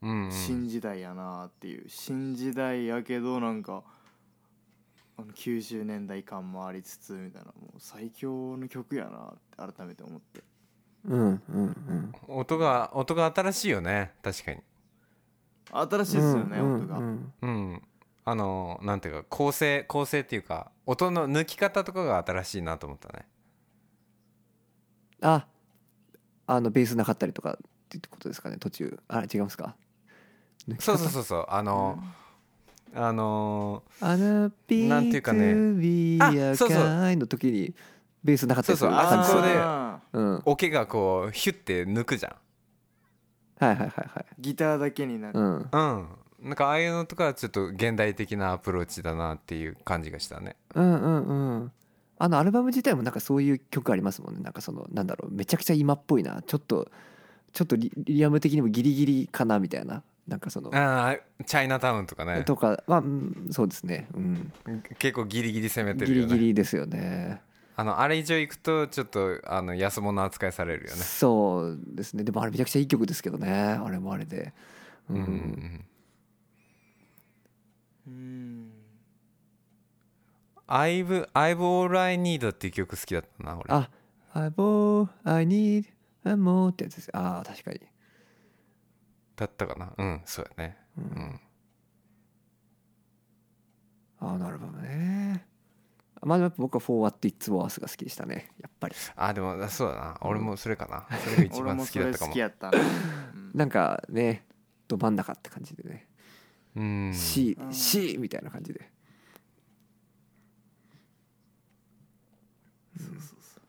[0.00, 0.32] うんうん。
[0.32, 3.82] 新時代やなっていう、新時代やけどなんか
[5.20, 10.42] あの90年代感もありつつみたいなもう最強の曲やなって改めて思って。
[11.04, 12.12] うんうんうん。
[12.28, 14.60] 音が音が新しいよね確かに。
[15.72, 17.32] 新しいですよね、うん音が、うん。
[17.42, 17.82] うん
[18.24, 23.26] あのなんていうか構成構成っていうか音の抜き方とかが新しいなと思ったね。
[25.22, 25.46] あ
[26.46, 27.56] あのベースなかったりとかっ
[27.88, 28.98] てことですかね途中。
[29.08, 29.76] あ違いますか。
[30.78, 32.14] そうそうそうそうあの、あの
[32.94, 33.82] あの
[34.66, 35.54] ピなんていうかね。
[35.80, 36.68] ビそうそう。
[36.70, 37.74] カイの時に
[38.24, 38.90] ベースなかったそうそう。
[38.92, 40.34] あそこでうん。
[40.34, 42.34] はいオケがこうヒュッて抜くじゃ
[43.58, 45.68] はいはいはいギターだけになる、うんん。
[45.70, 46.06] うん。
[46.42, 50.56] なんかああいうのとかはちょっと現代的なアプローチだなっていう感じがしたね。
[50.74, 51.72] うんうんうん。
[52.18, 54.40] あのアルバム自体もなんかそういう曲ありますもんね。
[54.40, 55.32] なんかそのなんだろう。
[55.32, 56.42] めちゃくちゃ今っぽいな。
[56.42, 56.90] ちょっと
[57.52, 62.44] ちょっとリリアム的にもギリギリかなみたいななんかそのああチャイナタウンとかね。
[62.44, 64.06] とかまあうんそうですね。
[64.14, 64.52] うん。
[64.98, 66.38] 結構ギリギリ攻めてギリるよね。
[66.38, 67.42] ギリですよね。
[67.76, 71.02] あのあれ以上行くとちょっとあの安物扱いされるよね。
[71.02, 72.22] そうですね。
[72.24, 73.50] でもあれめちゃくちゃいい曲ですけどね。
[73.52, 74.52] あれもあれで。
[75.10, 75.20] ううん。
[75.20, 75.84] んうん。
[78.06, 78.70] うん、
[80.68, 83.64] I've, I've All I Need っていう曲好きだったな俺。
[83.68, 83.90] あ
[84.32, 85.86] 「I bought I need
[86.24, 87.10] a more」ってやつです。
[87.16, 87.80] ああ確かに
[89.40, 89.92] だったかな。
[89.96, 90.76] うんそうやね。
[90.98, 91.40] うん。
[94.20, 95.46] ああなるほどね。
[96.22, 98.50] まあでもやっぱ僕は「For What It's Worth」が好きでしたね。
[98.60, 98.94] やっぱり。
[99.16, 100.18] あでもそうだな。
[100.20, 101.06] 俺もそれかな。
[101.18, 102.72] それが一俺番もそれ好好きだったかも。
[102.72, 102.78] きやった。
[102.78, 102.78] な、
[103.34, 103.50] うん。
[103.54, 104.46] なんかね
[104.86, 106.06] ど真ん中って感じでね。
[106.76, 108.92] うん「C うん C」みたいな感じで。
[112.98, 113.62] そうそうそう。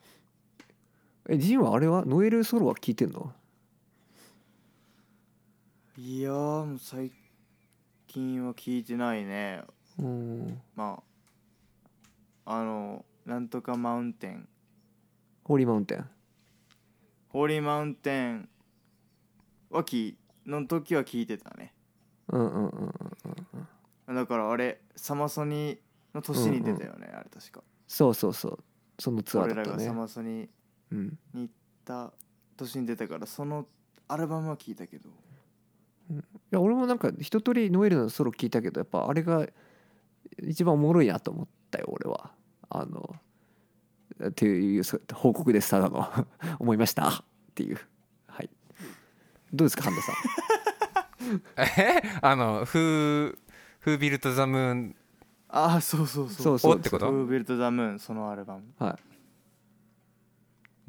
[1.29, 2.03] えジンはあれは？
[2.05, 3.34] ノエルソロは聞いてんの？
[6.03, 7.11] いやーもう最
[8.07, 9.61] 近は聞いてないね。
[9.99, 10.59] うん。
[10.75, 10.99] ま
[12.43, 14.47] ああのなんとかマウンテン。
[15.43, 16.09] ホーリーマウンテン？
[17.29, 18.49] ホーリーマウンテン
[19.69, 21.71] はきの時は聞いてたね。
[22.29, 22.95] うんうんうん
[24.09, 25.77] うんだからあれサマソニ
[26.15, 27.61] の年に出たよね、あれ確か。
[27.87, 28.59] そうそうそう。
[28.97, 30.49] そのツアー俺らがサだったねマソニ
[30.91, 31.19] うん。
[31.35, 31.53] に行っ
[31.85, 32.11] た
[32.57, 33.67] 年に出たからその
[34.07, 35.07] アルバムは聞いたけど
[36.12, 39.45] いや俺もなんか一通りノエルのソロ聞いたけどやっぱあれが
[40.41, 42.32] 一番おもろいなと思ったよ俺は。
[42.69, 43.15] あの
[44.28, 46.08] っていうそう報告ですただの。
[46.60, 47.08] 思いました。
[47.10, 47.13] っ
[47.56, 47.80] ていう。
[48.28, 48.50] はい。
[49.54, 51.41] どうですか半田さん？
[51.80, 52.02] え？
[52.21, 53.38] あの「Who,
[53.86, 54.93] who Built the Moon
[55.50, 56.43] ああそうそうそう。
[56.43, 56.74] そうそう。
[56.74, 57.10] おってこと？
[57.12, 58.63] フービルト・ザ・ムーンそのアルバム。
[58.80, 59.04] はい」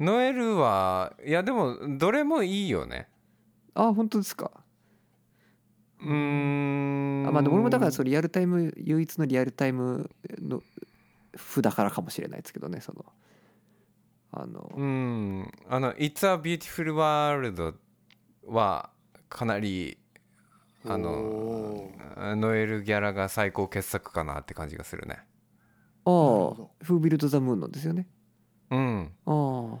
[0.03, 3.07] ノエルはいやでもどれもいいよね。
[3.73, 4.51] あ本当ですか？
[6.03, 7.27] うーん。
[7.27, 10.09] あまあでも俺もだからそのリアルタイム唯一のリアルタイム
[10.41, 10.61] の
[11.35, 13.05] 譜だからかもしれないですけどねその。
[14.31, 14.71] あの。
[14.75, 15.51] うん。
[15.69, 17.75] あの「It's a Beautiful World」
[18.47, 18.89] は
[19.29, 19.97] かなり
[20.85, 21.91] あのお
[22.35, 25.19] ノエルギャラが最高傑作かなって感じがするね。
[26.05, 28.07] ああほ「フービルド・ザ・ムーン」のですよね。
[28.69, 29.11] うん。
[29.25, 29.79] あ。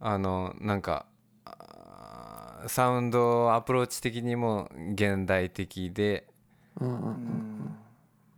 [0.00, 1.06] あのなんか
[2.66, 6.28] サウンドアプローチ的にも現代的で。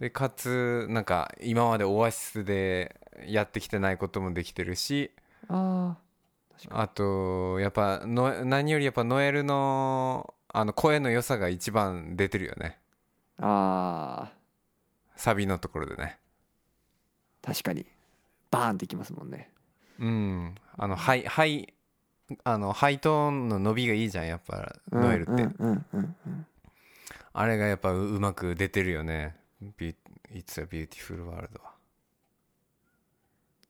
[0.00, 5.10] でかつなんか今までオアシスでやってきてないこともできてるし。
[5.48, 5.96] あ
[6.70, 12.78] あとやっぱの何よりやっぱノエルのあの声の良さが一番出てるよね。
[13.38, 14.32] ああ
[15.16, 16.18] サビのところでね。
[17.42, 17.86] 確かに。
[18.50, 19.50] バーンっていきますもんね。
[19.98, 20.54] うん。
[20.76, 21.74] あのハイハイ
[22.42, 25.48] あのハイトーンの伸びがいいじゃんやっぱノエルって、
[27.32, 29.36] あれがやっぱううまく出てるよね。
[29.76, 29.94] ビュ
[30.32, 31.74] It's a Beautiful World は。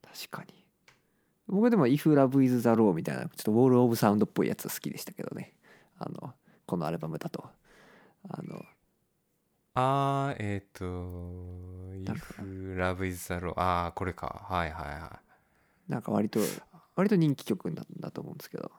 [0.02, 0.64] 確かに。
[1.46, 5.54] 僕でも「If Love is the Law」みたいなちょっと Wall of Sound っぽいやつ好きでしたけどね。
[5.98, 6.34] あの
[6.66, 7.44] このアルバムだと。
[8.28, 8.64] あの
[9.74, 10.84] あーえっ、ー、と
[12.12, 14.46] If Love is the Law ああこれか。
[14.48, 15.20] はいはいは
[15.88, 16.40] なんか割と
[16.96, 18.70] 割と人気曲だだと思うんですけど。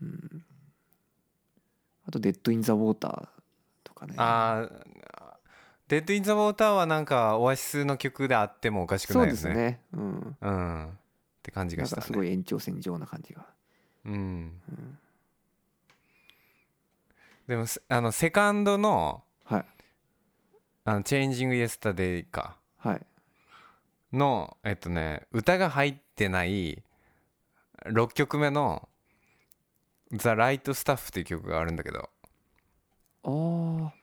[0.00, 0.44] うん。
[2.06, 3.28] あと「デッド・イン・ザ・ウォーター」
[3.84, 4.14] とかね。
[4.14, 5.38] いああ
[5.88, 9.54] デッド・イン・ザ・ウォーターはなんかオアシスの曲であってもおかしくそうでないですね。
[9.54, 10.36] すねうん。
[10.40, 10.88] うん。
[10.88, 10.90] っ
[11.42, 12.00] て感じながしたね。
[12.00, 13.46] んかすごい延長線上な感じが。
[14.06, 14.60] うん。
[17.46, 19.64] でもせあのセカンドのはい。
[20.84, 22.56] あの「チェンジング・イエスタデイ」か。
[22.78, 23.06] はい。
[24.12, 26.82] のえっとね歌が入ってない
[27.86, 28.88] 6曲目の
[30.12, 32.10] 「ザ・ライト・スタッフ」っていう曲があるんだけど。
[33.24, 34.02] ああ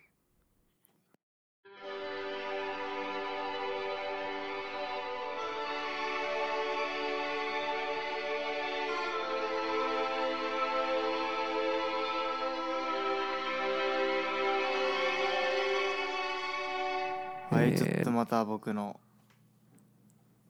[17.56, 17.78] はい、えー。
[17.78, 19.00] ちょっとまた僕の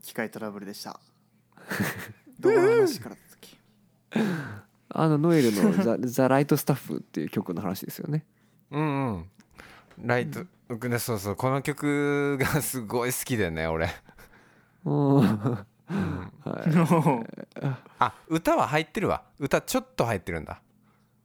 [0.03, 0.99] 機械トラブルでした
[2.39, 3.57] どこの話からだっけ
[4.89, 8.25] あのノエルのザ「ザ・ライト・スタッフ」っていう曲の話ですよね。
[8.71, 9.29] うんうん。
[10.01, 13.89] ライト、僕ねそうそうこの曲がすごい好きでね俺。
[14.85, 15.19] うん。
[15.19, 15.65] は
[16.65, 16.69] い。
[16.69, 17.25] の
[17.99, 19.23] あ歌は入ってるわ。
[19.39, 20.61] 歌ちょっと入ってるんだ。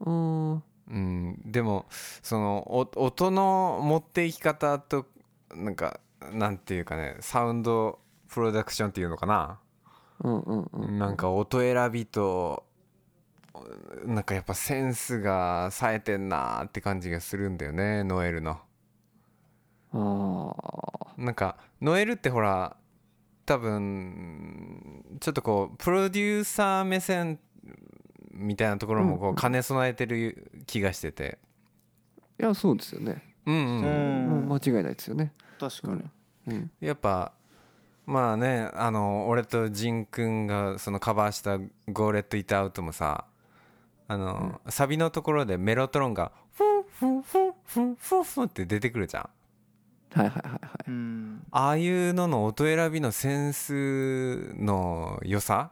[0.00, 0.52] うん。
[0.54, 1.40] うん。
[1.44, 5.06] でもそのお音の持っていき方と
[5.54, 6.00] なんか
[6.32, 9.58] なんていうかねサウンドプロダクションっていうのかな、
[10.20, 12.64] うんうんうんなんか音選びと
[14.04, 18.58] なんかやっぱセンスが冴えてんなーって感じがするんだよねノエルの。
[19.92, 20.54] あ
[21.16, 22.76] あなんかノエルってほら
[23.46, 27.38] 多分ちょっとこうプロデューサー目線
[28.32, 31.38] みたいなところもこう兼ね備えてる気がしてて。
[32.40, 33.22] いやそうですよね。
[33.46, 34.48] うんうん。
[34.48, 35.32] 間違いないですよね。
[35.60, 36.02] 確かに。
[36.48, 36.70] うん。
[36.80, 37.32] やっぱ
[38.06, 41.58] まあねあの俺とジンくんがそのカバーした
[41.90, 43.24] 「Go Let It Out」もさ
[44.06, 49.30] あの、サビのところでメロトロンがフンフンフンフンフンフンって出てくるじゃん。
[50.20, 50.60] はいはいはいはい。
[50.86, 51.46] うん。
[51.50, 55.70] ああいうのの音選びのセンスの良さ？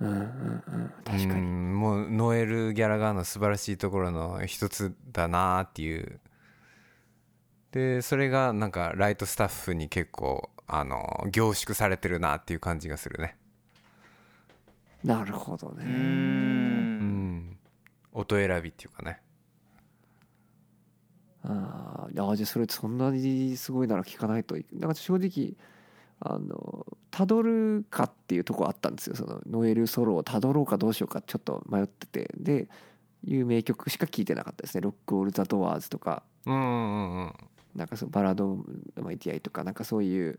[0.00, 6.20] うんうんうん確かうにんもうノエル・ギャラガーの素晴らしいところの一つだなっていう。
[7.72, 13.36] でそれがなんかライトスタッフに結構あの凝縮されてるなっていう感じがするね。
[15.02, 15.84] なるほどうね。
[15.84, 17.36] うん。
[17.38, 17.58] ん。
[18.12, 19.20] 音選びっていうかね。
[21.42, 25.56] あーあーじゃあそれそんなにすごいなら聞かないといなんか正直
[26.20, 29.16] あのたどるかっていうとこあったんですよ。
[29.16, 32.30] そのノエルソロをたどろうかどうしようかちょっと迷ってて。
[32.36, 32.68] で
[33.24, 36.22] 有名曲しか聴いてなかったですね「ロック・オール・ザ・ドアーズ」とか。
[36.46, 37.34] うんうんうん
[37.74, 38.58] なんかそのバラード・
[38.96, 40.38] マイティアイとかなんかそういう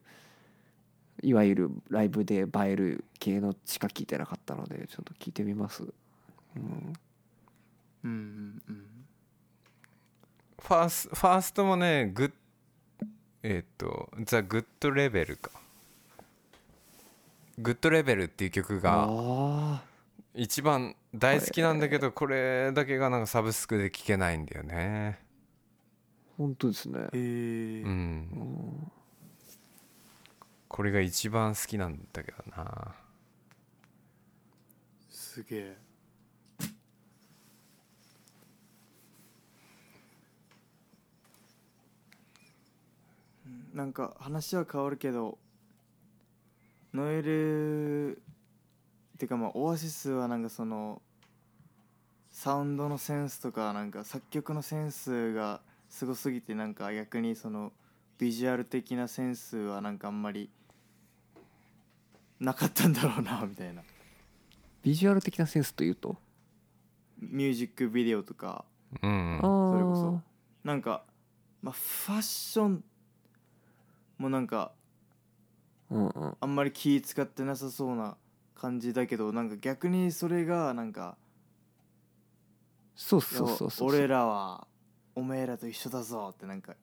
[1.22, 6.94] いわゆるライブで映える系のしか聞いてなかったのでちょっと聞いてみます、うん、
[8.04, 8.62] うんうん。
[8.70, 8.86] うん
[10.62, 12.32] ファースファーストもねグッ
[13.42, 15.52] えっ、とザ・グッドレベルか。
[17.58, 19.82] グッドレベル」っていう曲があ
[20.34, 25.20] 一番大好きなんだけどこれだけがなんかサブスクで聴けないんだよね
[26.40, 27.00] 本当ですね。
[27.00, 28.92] へえうん。
[30.70, 32.96] これが一番好きなんだけどな。
[35.10, 35.78] すげえ。
[43.46, 45.38] うんなんか話は変わるけど
[46.94, 48.20] ノエルっ
[49.18, 51.02] ていうかまあオアシスはなんかその
[52.32, 57.74] サウンドのセンスとかなんか作曲のセンスがすごすぎてなんか逆にその
[58.18, 60.50] ビジュアル的なセンスはなんかあんまり
[62.40, 63.82] なかったんだろうなみたいな。
[64.82, 66.16] ビジュアル的なセンスというと？
[67.20, 68.64] ミュージックビデオとか。
[69.02, 69.38] うん。
[69.38, 70.22] あそれこーそ。
[70.64, 71.04] なんか、
[71.62, 72.84] まあ、ファッション
[74.18, 74.72] もなんか
[75.90, 76.38] うんうん。
[76.40, 78.16] あんまり気使ってなさそうな
[78.56, 81.18] 感じだけどなんか逆にそれがなんか
[82.96, 84.68] そうそうそうそう俺らは
[85.16, 86.76] おめえらと一緒だぞってなんか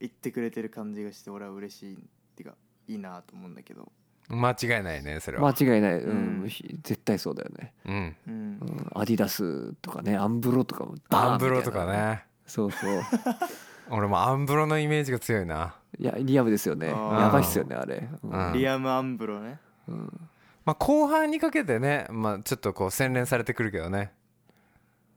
[0.00, 1.98] 言ってくれてる感じがして俺は嬉しいっ
[2.36, 3.90] ていうかいいなと思うんだけど。
[4.30, 6.42] 間違いないねそれ間は違いない、うん。
[6.42, 6.48] うん。
[6.48, 8.16] ひ絶対そうだよね、うん。
[8.26, 8.58] うん。
[8.60, 12.24] うん、アディダスとかねアンブロとかもアンブロとかね。
[12.46, 13.02] そうそう。
[13.90, 15.76] 俺もアンブロのイメージが強いな。
[15.98, 16.88] いやリアムですよね。
[16.88, 18.48] やばいっすよねあれ、うん。
[18.48, 18.52] うん。
[18.52, 19.58] リアム・アンブロね。
[19.88, 20.28] うん。
[20.66, 24.12] まあ後半にかけてねまあちょっとこう洗練されてくるけどね。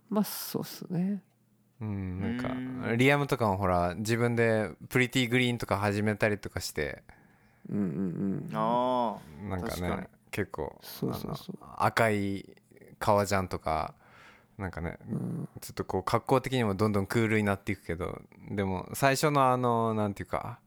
[0.09, 1.21] まあそうっすね
[1.81, 2.81] うんなんうん。
[2.83, 7.01] かリアムとかもほら自分でプリティグリーンとか始めたりとかして
[7.69, 8.49] うんうんうん。
[8.53, 9.17] あ
[9.49, 11.57] なんかね結構そうそうそう。
[11.61, 12.45] あの赤い
[12.99, 13.93] 革ジャンとか
[14.57, 15.49] なんかねうん。
[15.59, 20.59] ちょっとこう格好的にもどんどんクールになっていくけどでも最初のあのなんていうか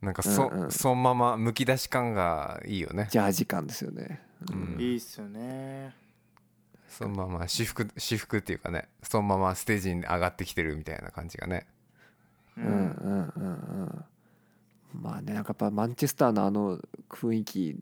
[0.00, 0.70] なんかそ,、うんうん。
[0.70, 3.08] そのままむき出し感がいいよね。
[3.10, 4.22] ジャージ感ですよね。
[4.50, 4.76] うん。
[4.78, 5.94] あいいっすよね
[6.90, 11.66] そのまま私服私服っていうかねそのままステージに上がってきてるみたいな感じがね。
[12.58, 14.04] ううんうんうんうん。
[15.00, 17.76] まあねなんかやっぱマンチェスターのあの雰囲気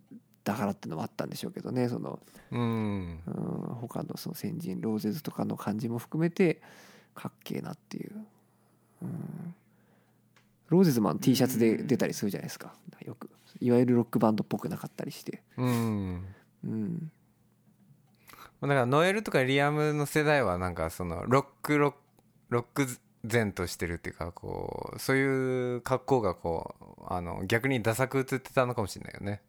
[0.44, 3.20] だからってのもあったんでしょうけどねその、うん。
[3.26, 6.60] うん、他のその先人ローゼズとかの感じも含めて
[7.14, 8.12] かっけえなっていう、
[9.02, 9.54] うん、
[10.68, 12.74] ローゼズマン T シャツで出たりするじゃないですか。
[13.04, 13.30] よく。
[13.60, 15.42] いわゆるロックバンドっぽくなかったりして。
[15.56, 16.24] うん。
[16.64, 17.10] うん
[18.60, 21.98] だからノエルとかリアムの世代はなんかそのロックロック
[22.50, 22.86] ロック
[23.30, 29.42] 前としてるっていうかこうそういう格好がこうあの逆にダサく映ってたのかもしれないよね。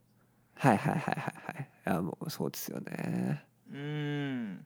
[0.56, 1.70] はいはいはいはいはい。
[1.88, 3.46] いやもうそうですよね。
[3.72, 4.66] うん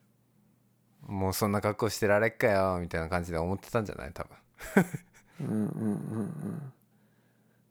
[1.07, 4.11] もうそんな格好してられっかよみたいな感じで思ってたんじゃない？
[4.13, 4.85] 多分。
[5.41, 6.73] うんうんうんうん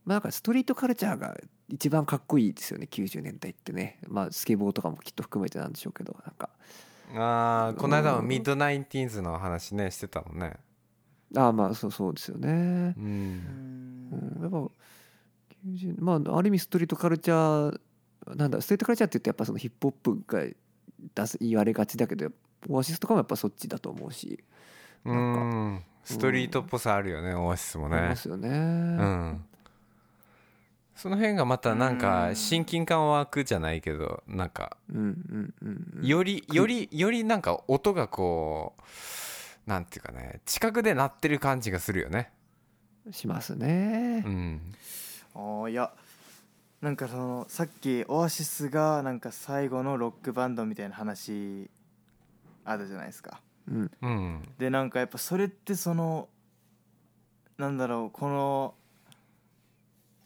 [0.04, 1.36] まあなんかストリートカルチャーが
[1.68, 3.98] 一番かっこいいですよね90年代ってね。
[4.08, 6.50] まあスケボーとかもきっと含めてなんでしょうけどなんか。
[7.14, 10.54] ああこの間も Mid Nineties の話ねしてたもんね。
[11.36, 12.48] ああまあそうそうですよね。
[12.48, 12.96] ううん。
[12.96, 14.70] うんんやっぱ
[15.66, 17.80] 90まあある意味ストリートカルチャー
[18.36, 20.44] なんだストリートカルチャーって言ってやっぱそのヒップホップが
[21.14, 22.30] 出す言われがちだけど
[22.68, 24.42] オアシスとかもやっぱそっちだと思うし。
[25.04, 25.82] うん。
[26.04, 28.48] ストリートっぽさあるよねオアシスもありねますよね。
[28.48, 29.44] うん
[30.94, 34.76] その辺がまたなんか親近感湧くじゃないけどなんか
[36.02, 42.30] よりよりよりなんか音がこうなんていうかね近くで鳴ってる感じがするよね。
[43.10, 44.22] しますね。
[44.24, 44.74] うん。
[45.34, 45.92] ああいや
[46.80, 51.70] なんかそのさっきオアシスがなんか最後のロックバンドみたいな話
[52.64, 53.40] あるじゃないですか。
[53.68, 53.90] うん。
[54.02, 54.48] うん。
[54.58, 56.28] でなんかやっぱそれってその
[57.56, 58.74] なんだろうこの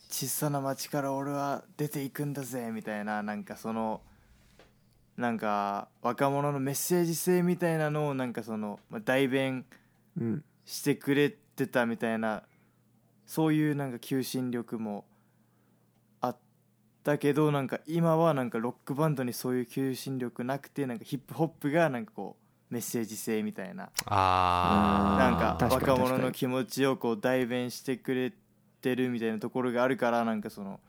[0.08, 4.00] 小さな町から俺は出ていくんだぜみたいななんかその
[5.16, 9.64] なんか若者のメッセージ性みたいなのをなんかその、まあ、代弁
[10.18, 10.44] うん。
[10.66, 12.42] してくれてたみたいな
[13.24, 15.04] そういうなんか求心力も
[16.20, 16.36] あっ
[17.04, 22.36] たけどなんか今はなんかロックバンドにそういう求心力なくてなんかヒップホップがなんかこ
[22.70, 23.90] うメッセージ性みたいな。
[24.06, 28.36] ああなんか若者の気持ちをこう代弁してくれて
[28.94, 30.80] るみたいなところがあるからなんかその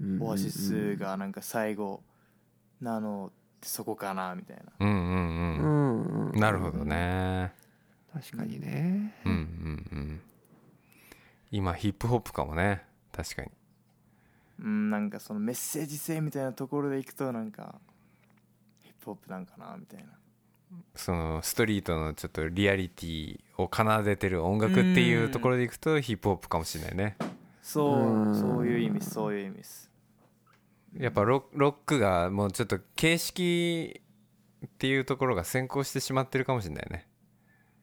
[0.00, 2.02] うんオアシスがなんか最後
[2.80, 4.72] なのってそこかなみたいな。
[4.80, 6.40] うんうんううんんうん。
[6.40, 7.52] なるほどね。
[8.14, 9.14] 確かにね。
[9.24, 10.20] うんうんうん。
[11.50, 12.82] 今ヒップホップかもね。
[13.12, 13.50] 確かに。
[14.62, 17.74] うんなんかそのメッセージ性みたいなところでいくとなんか
[18.82, 20.10] ヒップホップなんかなみたいな
[20.94, 27.16] そのストリートのちょっとリアリティを奏でてる音楽っていうところでいくとヒップホップかもしれないね。
[27.62, 29.90] そううんそういう意味そういう意味です。
[30.96, 34.00] やっぱロロックがもうちょっと形式
[34.66, 37.06] っていうところが先行してしまってるかもしれないね。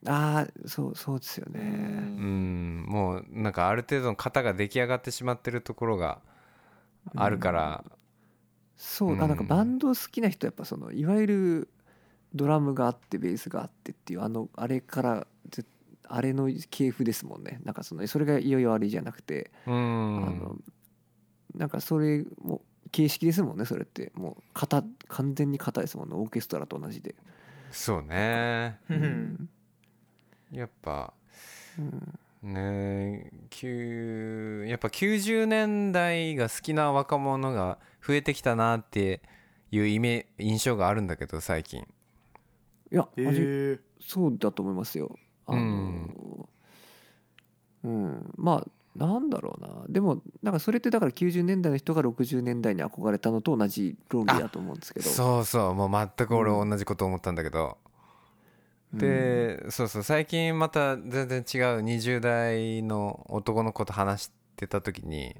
[0.06, 1.60] ああそうそうですようね。
[1.60, 2.82] うん。
[2.82, 6.20] んもうなんかある程度の型が出来上がってしまってるところが
[7.16, 7.84] あるから、
[8.76, 9.22] そう、うん。
[9.22, 11.68] あなんかバンド好きな人やっぱそのいわゆる
[12.34, 15.64] ドラムがあってベースがあってっていうあのあれからぜ
[16.08, 17.60] あれの系譜ですもんね。
[17.64, 20.26] なんかそのそれがいよいよ悪いじゃなくて、うん。
[20.26, 20.56] あの
[21.54, 22.62] なんかそれも
[22.92, 24.12] 形式ですもんねそれって。
[24.14, 27.14] もう型完全に型ですもんねオーケストラと同じで、
[27.70, 28.78] そうね。
[28.88, 29.48] うん。
[30.52, 31.12] やっぱ
[31.78, 32.18] うん。
[32.42, 33.30] ね
[34.68, 39.22] やっぱ90年代が好きな若者が増えてきたなって
[39.70, 41.86] いうイメ印象があるんだけど最近
[42.90, 43.80] いや、えー。
[44.00, 45.16] そうだと思いますよ。
[45.46, 46.48] あの
[47.84, 49.84] うん、まあなんだろうな。
[49.88, 55.08] でもなんかそれってだから90年代の人が60年代に憧れたのと同じ論理だと思うんですけど。
[55.08, 55.74] そうそう。
[55.74, 57.78] もう全く俺同じこと思ったんだけど、
[58.92, 58.98] うん。
[58.98, 60.02] でそうそう。
[60.02, 61.44] 最近また全然違う
[61.82, 65.36] 20代の男の子と話してた時に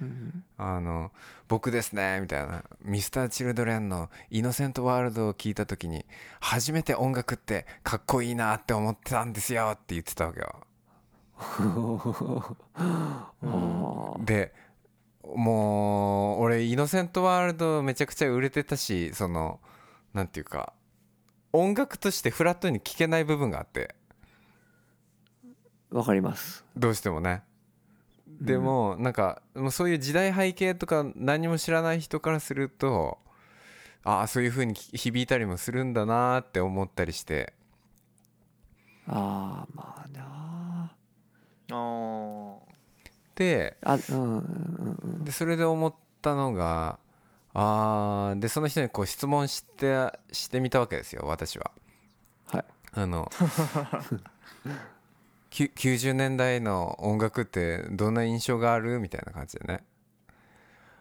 [0.00, 1.12] うん「あの
[1.48, 6.06] 僕ですね」みたいな「ミスターチルドレンの「イノセントワールド」を聞いた時に
[6.40, 10.66] 初めて音楽ってかっこいいなって思ってたんですよって言ってたわけよ。
[14.24, 14.54] で
[15.22, 19.60] もう俺イノセントワールドめちゃくちゃ売れてたしその
[20.12, 20.72] なんていうか
[21.52, 23.94] 音楽としてフラットに聴けない部分があって。
[25.90, 26.64] わかります。
[26.76, 27.42] どうしてもね
[28.40, 33.18] でもなんかもうそういう時代背景とか何も知らない人からすると
[34.02, 37.52] ああそういう風に響いたりもするんだなって思ったりして。
[39.06, 40.92] ああまあな
[41.70, 42.58] あー。
[43.34, 45.24] であうんうんうん。
[45.24, 46.98] でそれで思ったのが
[47.52, 51.70] あーでその人にこう質問してしてみたわけですよ私は。
[52.46, 52.64] はい。
[52.92, 53.30] あの
[55.50, 59.00] 90年代の音楽ってどんな印象がある？
[59.00, 59.84] みたいな感じでね、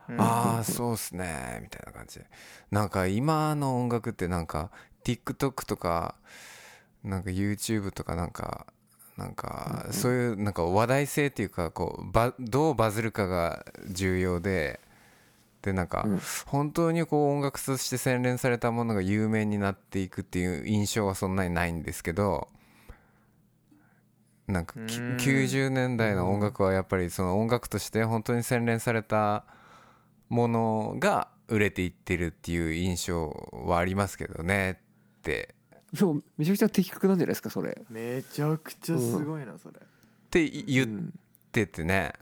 [0.10, 0.22] うん。
[0.22, 1.60] ああそうっすね。
[1.62, 2.20] みたいな感じ。
[2.20, 2.26] で
[2.72, 4.72] なんか今の音楽ってなんか
[5.04, 6.16] TikTok とか
[7.04, 8.66] なんか YouTube とかなんか
[9.18, 14.80] なんかそういうなんか話題性っていうかこうばどうバズるかが重要で
[15.62, 16.22] でなんかうん。
[16.46, 22.48] 本当にこう音楽として洗練されたものが有名になっていくっていう印象はそんなにないんですけど
[24.52, 25.18] なんかきうん。
[25.18, 29.46] 90年代の音楽はやっぱりその音楽として本当に洗練された
[30.28, 35.56] ものが売れていってるっていう印象はありますけどねって。
[35.94, 37.82] そうめちゃくちゃ的確なんじゃないですかそれ。
[37.90, 39.80] めちゃくちゃすごいなそれ。
[39.80, 39.84] っ
[40.30, 41.20] て言っうん
[41.52, 42.14] ててね。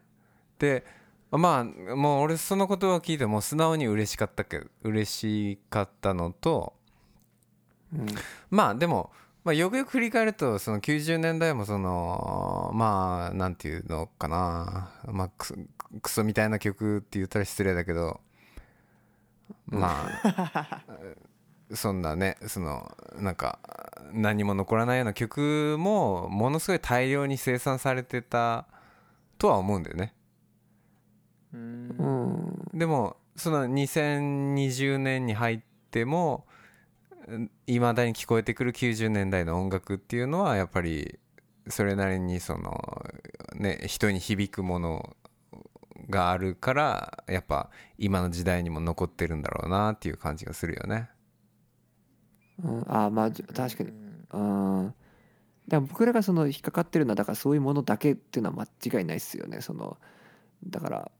[0.60, 0.86] で
[1.32, 1.64] まあ
[1.96, 6.74] もう俺その言葉を聞いてもう素直に嬉しかったけど嬉しかったのと
[7.94, 8.06] うん。
[8.50, 9.12] まあでも、
[9.48, 15.56] まあ、よくよく振り返るとその90年代もそのまあなんていうのかな、まあ、クソ
[16.02, 18.20] クソみたいな曲って言ったら失礼だけど
[19.68, 20.84] まあ
[21.74, 23.60] そんなねそのなんか
[24.12, 28.68] 何も残らないような曲もものすごい大量に生産されてた
[29.38, 30.14] とは思うんだよね。
[31.54, 31.96] うん。
[32.74, 32.78] うん。
[32.78, 36.47] でもその2020年に入っても
[37.66, 41.20] いまだに聞こえてくる90年代の音楽っていうのはやっぱり
[41.68, 43.06] それなりにその
[43.56, 45.16] ね人に響くもの
[46.10, 51.10] があるからやっぱ今の時代にも残ってるんだろうなっていう感じがするよね。
[52.64, 53.92] うんああまあ確かに。
[54.34, 54.86] うん。
[54.88, 54.96] だか
[55.72, 59.62] ら僕らがその引っかかってるのはだからそういうものだけっていうのは間違いないですよね。
[59.62, 59.98] その
[60.66, 61.12] だから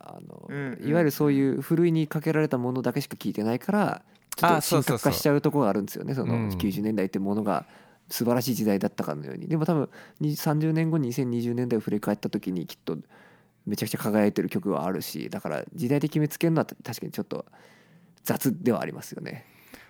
[0.00, 0.88] あの、うんうん。
[0.88, 4.02] いわゆるそういうふるいにかけられたものだけしか聞いてないから
[4.36, 6.14] ちょっあと深刻化しちゃうところがあるんですよね。
[6.14, 6.48] そのうん。
[6.50, 7.66] 90年代ってものが
[8.08, 9.48] 素晴らしい時代だったかのように。
[9.48, 9.88] でも多分
[10.20, 12.98] に30年後に2020年代を振り返った時にきっと
[13.66, 17.46] めちゃくちゃ輝いてる曲はあるしだから時代的決めつけるのは確かにちょっと
[18.22, 19.46] 雑ではありますよね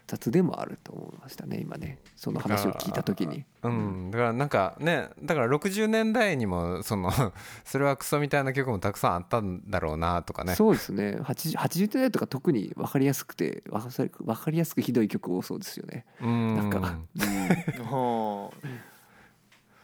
[0.07, 1.99] 雑でもあると思いましたね今ね。
[2.15, 3.45] その話を聞いた時に。
[3.63, 7.11] うん、だからなんかねだから60年代にもその
[7.65, 10.55] それはクソみたいな曲もたくさんあったんだろうなとかね。
[10.55, 11.17] そうですね。
[11.21, 16.05] 80, 80年代とか特に分かりやすくて分かり分かりやすくひどい曲多そうですよね。
[16.21, 16.57] うん。
[16.57, 16.99] なんか、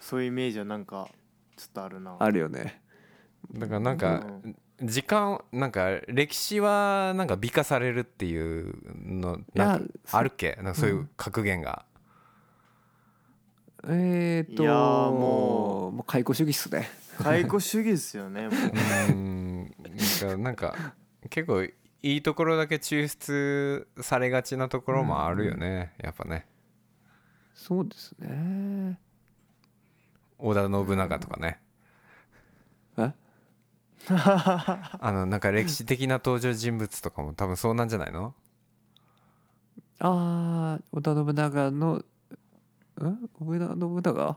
[0.01, 1.09] そういうイメージはなんか
[1.57, 2.17] ちょっとあるな。
[2.19, 2.83] あるよね。
[3.53, 4.25] だからなんか
[4.83, 8.75] 時間なんか歴史はなんか美化されるっていう
[9.05, 10.57] のなんかあるっけ？
[10.63, 11.85] なんかそういう格言が、
[13.85, 16.89] えー、っといやーももう解雇主義っすね。
[17.19, 19.13] 解雇主義ですよねもう。
[19.13, 19.75] うん。
[20.43, 20.95] なんか
[21.29, 21.73] 結構い
[22.03, 26.47] いところだけ抽出されがちなところもあるよね、やっぱね。
[27.55, 28.99] そうですね。
[30.39, 31.61] 織田信長とかね。
[31.61, 31.70] え
[34.09, 38.35] あのなんか歴史的な登場人物とかも多分そうなんじゃないの？
[40.01, 42.05] ああ織田信長のん
[43.41, 44.37] 織田信長？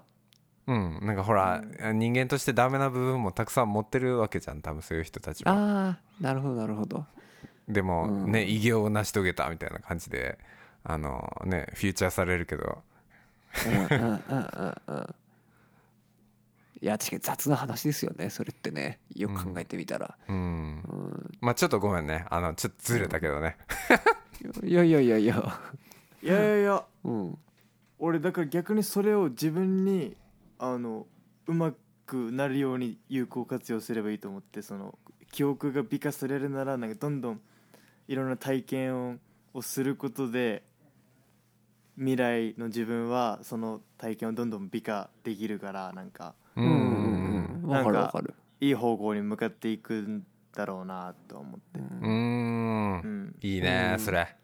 [0.65, 1.61] うんなんかほら、
[1.93, 7.05] 人間としてダメな部分もたくさん持ってるわけじゃん多分そういう人たちはああなるほどなるほど。
[7.67, 8.31] でもうん。
[8.31, 10.37] ね、偉業を成し遂げたみたいな感じで
[10.83, 12.81] あのねフューチャーされるけど。
[13.65, 15.15] うんうんうんうんうん
[16.81, 18.99] いや確かに雑な話ですよねそれってね。
[19.15, 20.35] よく考えてみたら、うん。
[20.35, 21.31] うん。
[21.41, 22.25] まあちょっとごめんね。
[22.29, 23.57] あのちょっとずれたけどね。
[24.63, 25.59] いやいやいやいや。
[26.21, 26.85] いやいやいや。
[27.03, 27.37] うん。
[27.99, 30.17] 俺だから逆にそれを自分に
[30.59, 31.07] あの
[31.47, 31.73] うま
[32.05, 34.97] くなるように有効活用すればいいと思ってその
[35.31, 37.41] 記憶が美化されるならなんかどんどん
[38.07, 39.15] いろんな体験を
[39.53, 40.63] をすることで
[41.95, 48.33] 未来の自分はその体験をどんどん美化できるからなんかうんうんうんかるわかる。
[48.59, 53.01] いい方向に向かっていくんだろうなと思って、うーん。
[53.01, 54.35] うん、いいねそれ。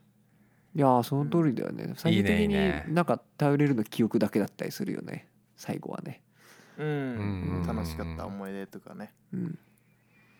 [0.75, 1.93] いやーその通りだよね。
[1.95, 5.27] 最終的になんか頼れるの記憶だけだったりするよね。
[5.55, 6.21] 最後はね。
[6.77, 7.67] うんうん。
[7.67, 9.13] 楽しかった思い出とかね。
[9.33, 9.59] うん。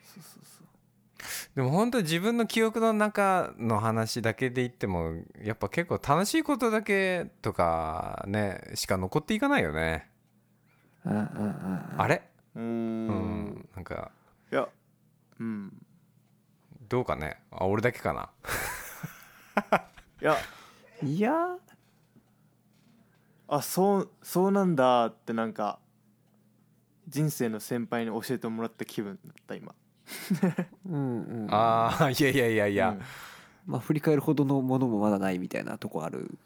[0.03, 0.69] そうそうそう。
[1.55, 10.09] でも本当自分の記憶の中の話だけで言ってもやっぱ結構楽しいことだけとかねしか残っていかないよね
[11.97, 12.21] あれ？
[12.55, 13.67] うん。
[13.75, 14.11] なんか
[14.51, 14.69] いや。
[15.39, 15.73] うん。
[16.87, 17.41] どうかね？
[17.51, 18.29] あ俺だけかな？
[20.21, 20.37] いや。
[21.03, 21.57] いや？
[23.47, 25.79] あそうそうなんだってなんか
[27.07, 29.73] 人生の先輩に教えてもらった気分だった今。
[30.85, 31.47] うんうん。
[31.49, 33.01] ああいやいやいやいや、うん。
[33.65, 36.37] まあ振り返るほどのものもまだないみたいなとこある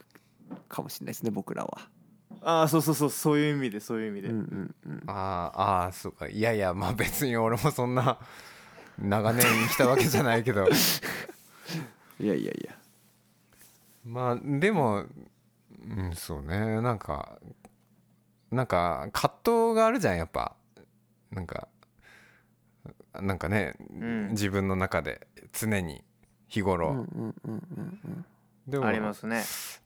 [0.70, 1.90] かもしれないですね僕らは
[2.46, 5.04] ああそうそうそうそういう意味でそういう意味で、うんうんうん。
[5.08, 6.28] あーあーそうか。
[6.28, 8.20] いやいやまあ別に俺もそんな
[9.00, 10.68] 長年生きたわけじゃないけど。
[12.20, 12.76] いやいやいや。
[14.06, 15.06] まあでもう
[16.02, 17.40] んそうねなんか
[18.52, 19.34] なんか葛
[19.70, 20.56] 藤があるじゃんやっぱ。
[21.32, 21.68] なんか
[23.14, 24.30] なんかね、ん。
[24.32, 26.04] 自分の中で常に
[26.48, 27.54] 日頃、うんうんうん
[28.06, 28.26] うん。
[28.68, 29.44] でもありますね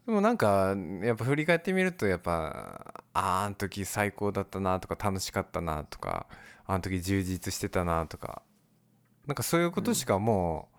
[0.08, 6.28] でもなんかやっぱ振り返ってみるとやっぱあーあの時最高だったなとか楽しかったなとか
[6.66, 8.42] あの時充実してたなとか
[9.28, 10.70] なんかそういうことしかも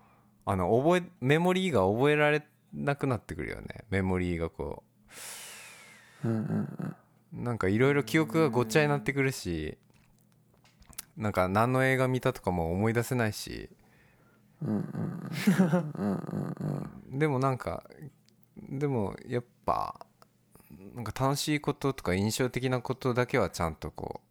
[0.47, 3.83] う、あの覚えメモリーが覚えられなくなってくるよね。
[3.91, 4.81] メモリーがこ
[6.25, 6.41] うんうんう
[6.83, 6.95] ん。
[7.41, 9.77] うなんかいろいろ記憶がごっちゃになってくるし
[11.15, 13.69] なんか何の映画見たとかも思い出せないし。
[14.63, 14.83] うんうん
[15.99, 16.55] うんうん
[17.11, 17.19] うん。
[17.19, 17.83] でもなんか
[18.69, 20.05] でもやっぱ
[20.95, 24.21] なんか楽しいこととか印象的なことだけはちゃんとこ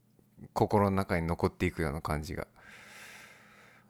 [0.42, 2.46] う心の中に残っていくような感じが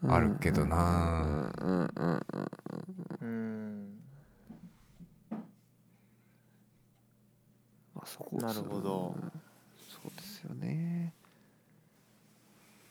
[0.06, 1.50] あるけどな。
[1.58, 2.50] うんうんうん
[3.20, 4.00] うん。
[7.94, 9.14] まあそこなるほど。
[9.16, 9.32] うん
[9.88, 11.12] そうですよね。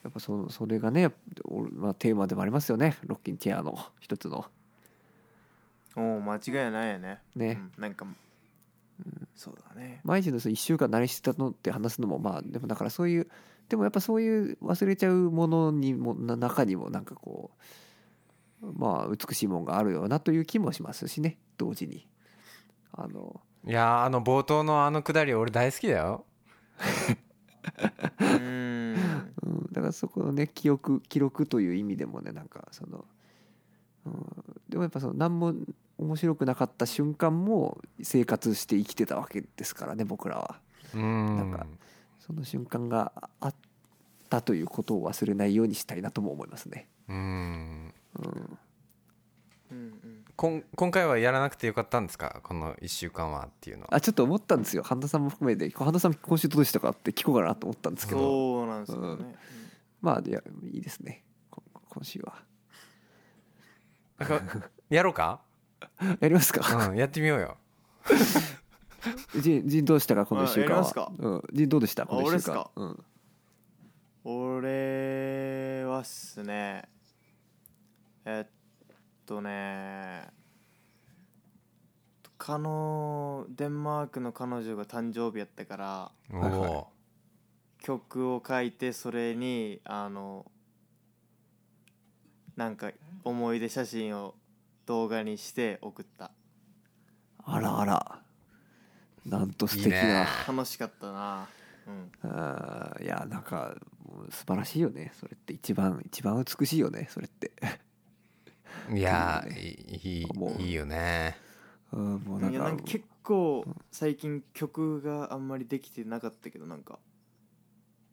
[0.04, 1.12] やっぱそそれがね
[1.74, 2.98] まあ、テーマでもありますよね。
[3.06, 4.46] ロッキンチェアの一つの
[5.98, 7.20] おお間違いないよね。
[7.36, 8.06] ね、うんなんか、
[9.36, 10.00] そうだね。
[10.04, 13.28] 毎日のその1週間何してたのって話すのもまあでもだからそういう
[13.68, 17.52] でもやっぱそういう忘れちゃうものにもな中にもなんかこ
[18.62, 21.38] うまあ美しいもんがあるよなという気もしますしね。
[21.58, 22.08] 同時に。
[22.94, 26.26] あのいやーあの冒頭のあのくだり俺大好きだよ。
[28.22, 28.96] うん。
[29.44, 33.06] うん、だからそこのね記憶記録という意味でもねなんかその、
[34.06, 34.14] うん、
[34.70, 35.54] でもやっぱその何も
[35.98, 40.60] 面白くなかった瞬間も生活して生きてたわけですからね僕らは。
[40.94, 41.38] うん。
[41.38, 41.66] なんか
[42.20, 43.56] その瞬間があっ
[44.30, 46.88] たということを忘れないようにしたいなとも思いますね。
[47.10, 47.16] うん。
[47.16, 47.94] うん、
[49.72, 50.26] うんうん。
[50.36, 52.42] こん今回はやらなくてよかったんですか？
[52.44, 53.96] この1週間はっていうのは。
[53.96, 54.84] あちょっと思ったんですよ。
[54.84, 56.92] 半田さんも含めて半田さん今週どうでしたか？
[56.92, 58.20] って聞こうかなと思ったんですけど。
[58.20, 59.36] そうなんですよね、
[60.02, 61.24] まあいやいいですね。
[61.50, 62.44] こ今週は。
[64.90, 65.42] やろうか？
[66.20, 66.90] やりますか？
[66.90, 67.58] うんやってみようよ。
[69.40, 70.26] ジンジンどうしたか？
[70.26, 71.12] この1週間は。
[71.18, 72.06] うん、ジンどうでした？
[72.06, 72.70] この1週間。
[72.76, 73.04] 俺うん。
[75.84, 76.88] 俺はっすね。
[78.26, 78.52] えっ
[79.26, 80.30] とね。
[82.38, 86.12] かのデンマークの彼女が誕生日やったから
[87.80, 90.46] 曲を書いてそれにあの
[92.56, 92.92] なんか
[93.24, 94.36] 思い出写真を
[94.88, 96.32] 動画にして送った。
[97.44, 98.22] あらあら。
[99.26, 100.02] なんと素敵いいね。
[100.48, 101.50] な楽しかったな。
[101.86, 102.12] うん。
[102.24, 103.76] あーいやなんか
[104.06, 105.12] もう素晴らしいよね。
[105.20, 105.54] それって。
[105.54, 107.08] 一番一番美しいよね。
[107.12, 107.52] それって。
[108.94, 110.62] いや いいいいいもう。
[110.62, 111.36] いいいよね。
[111.92, 112.52] うんもうなんか。
[112.52, 117.00] いやなんか結構最近曲があんまりできてなかったけどなんか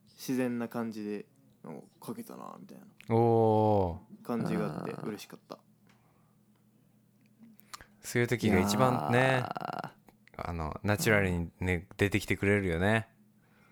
[0.08, 1.26] 自然な感じで
[1.62, 5.54] なんか書けたなみたいなおお感じがあってあー嬉しかった。
[5.54, 5.58] ー
[8.04, 9.42] そういう時が一番ね
[10.36, 13.08] あのナチュラルにね出てきてくれるよね。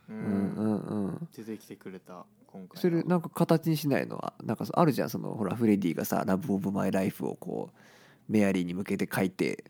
[0.09, 0.17] うん。
[0.17, 0.21] う
[0.63, 4.33] んうん出てきてくれた今回それなんか形にしないのは？
[4.43, 9.65] なんかあるじゃんそのほらフレディがさ「ラブ・オブ・マイ・ライフ」をこうメアリーに向けて書いて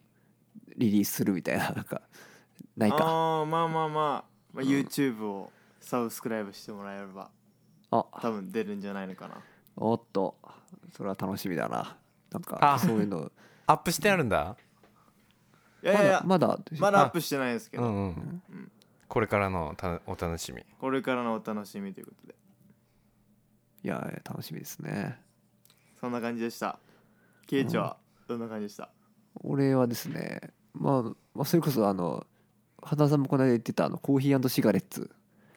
[0.77, 2.03] リリースするみたいな なんか
[2.77, 2.97] ないか？
[3.01, 5.51] ああまあまあまあ、まあ、YouTube を
[5.81, 7.31] サブスクライブしてもらえれば
[7.91, 8.05] あ。
[8.21, 9.35] 多分出るんじゃないのかな。
[9.77, 10.37] おっと。
[10.93, 11.97] それは楽しみだな。
[12.31, 12.79] なんかあ。
[12.79, 13.31] そういうの
[13.73, 14.57] アップしてあるんだ？
[15.83, 16.47] いやいやまだ。
[16.49, 18.43] まだまだアップしてないですけど、うんうん
[19.09, 20.63] これからのたお楽しみ。
[20.81, 22.35] これからのお楽しみということで。
[23.85, 25.19] いやいや楽しみですね。
[26.01, 26.79] そんな感じでした。
[27.47, 28.89] ケイチはどんな感じでした、
[29.43, 30.41] 俺はですね
[30.73, 31.03] まあ、
[31.35, 32.27] まあ、それこそあの
[32.83, 35.11] 花さんもこの間言ってたあのコーヒーシガレッツ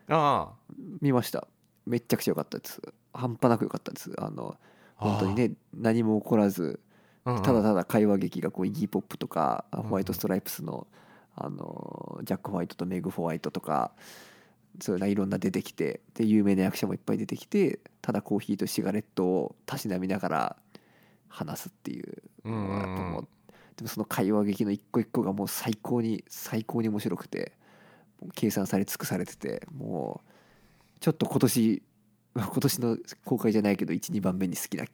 [0.09, 0.51] あ
[0.99, 1.47] 見ました。
[1.86, 2.82] めっちゃくちゃ良かったです。
[3.13, 4.11] 半端なく良かったです。
[4.18, 4.57] あの
[4.97, 6.94] 本当にね何も起こらずあ、
[7.26, 7.43] うんうん。
[7.43, 10.88] ただただ会話劇がこうイギー・ポップとかんホワイト・ストライプスの
[11.36, 13.91] あのジャック・ホワイトとメグ・ホワイトとか
[14.82, 20.55] そういうないろんな出てきてで有名な役者もいっぱい出てきてただコーヒーとシガレットをたしなみながら
[21.28, 23.28] 話すっていううんうんう
[23.76, 27.53] でもその会話劇の一個一個がもう最高に最高に面白くて
[28.34, 31.84] 計算され尽くされててもうちょっと今年
[32.36, 34.86] 今年の公開じゃないけど12番目に好きな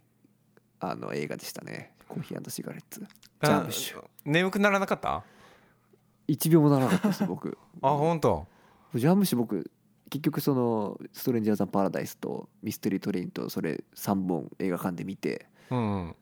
[0.80, 3.00] あの映画でしたねコーヒーシガレッツ。
[3.00, 5.24] ジャームッシュあ眠くならなかった
[6.28, 7.58] ？1秒もならなかったです僕。
[7.82, 8.46] あ本当？
[8.96, 9.72] ジャームッシュ僕
[10.10, 15.48] 結局その「ストレンジャーズ・パラダイス」と「ミステリー・トレイン」とそれ3本映画館で見て。
[15.70, 16.16] うんうん。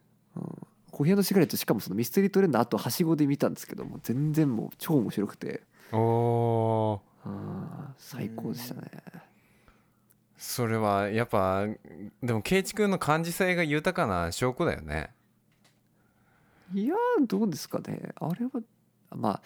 [0.91, 5.63] コーヒーシガレットしかもそのミステリー・トレインの後はしごで見たんですけども全然もう超面白くて。
[5.91, 7.01] おお
[7.97, 8.91] 最高でしたね。
[10.37, 11.65] それはやっぱ
[12.23, 15.09] でも圭一君の感受性が豊かな証拠だよね
[16.73, 18.11] いやーどうですかね。
[18.15, 18.61] あれはま
[19.11, 19.41] あま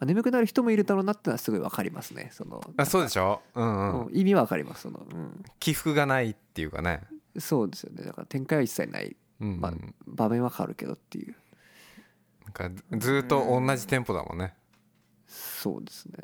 [0.00, 2.30] あ眠くなる人もいるだろうなってのはすごいわかりますね。
[2.32, 3.40] そのあそうでしょ？
[3.54, 4.06] うんうん。
[4.06, 7.02] うん意味はわかりますその、うん、起伏がないっていうかね。
[7.38, 8.04] そうですよね。
[8.04, 9.72] だから展開は一切ない、うん、まあ、
[10.06, 11.34] 場面は変わるけどっていう。
[12.44, 14.54] なんかずーっと同じテンポだもんね。
[15.26, 16.18] そうですね。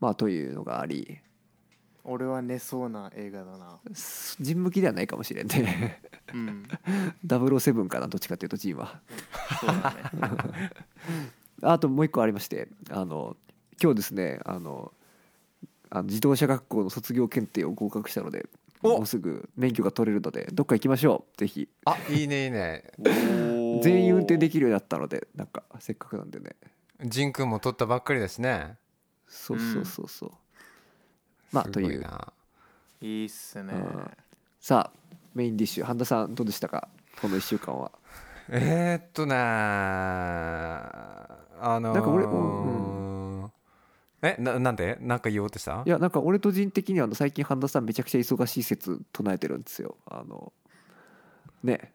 [0.00, 1.20] まあというのがあり
[2.04, 3.78] 俺は寝そうな映画だな。
[3.94, 6.02] すジン向きではないかもしれんね。
[6.32, 6.64] うん。
[7.26, 9.00] 007かなどっちかっていうとジンは。
[9.60, 9.94] そうだ
[10.54, 10.70] ね。
[11.62, 13.36] あともう一個ありましてあの
[13.82, 14.92] 今日ですねあの
[15.90, 18.48] あの自動車学校の卒業検定を合格したので
[18.82, 18.96] お！
[18.96, 21.38] もうすぐ免許が取れるのでどっか行きましょう。
[21.38, 21.68] ぜひ。
[21.84, 22.84] あいいねいいね。
[23.82, 26.56] 全員運転できるようになったのでなんかせっかくなんでね。
[27.02, 28.76] 仁君も取ったばっかりだしね。
[29.26, 30.32] そうそうそうそう、
[31.52, 32.32] まあすというごいな
[33.00, 33.72] いいっすね。
[33.72, 34.10] うん。
[34.60, 34.98] さあ
[35.34, 35.84] メインディッシュ。
[35.84, 36.88] 半田さんどうでしたか？
[37.20, 37.90] この1週間は。
[38.48, 41.26] えー、っとねあ
[41.80, 41.94] のー。
[41.94, 43.50] なんか俺うん
[44.22, 44.98] えななんで？
[45.00, 45.82] なんか言おうとした？
[45.86, 49.96] いやなんか俺と人的にはあの最近半田さんめちゃくちゃ忙しい説唱えてるんですよ。
[50.06, 50.52] あの
[51.62, 51.92] ね。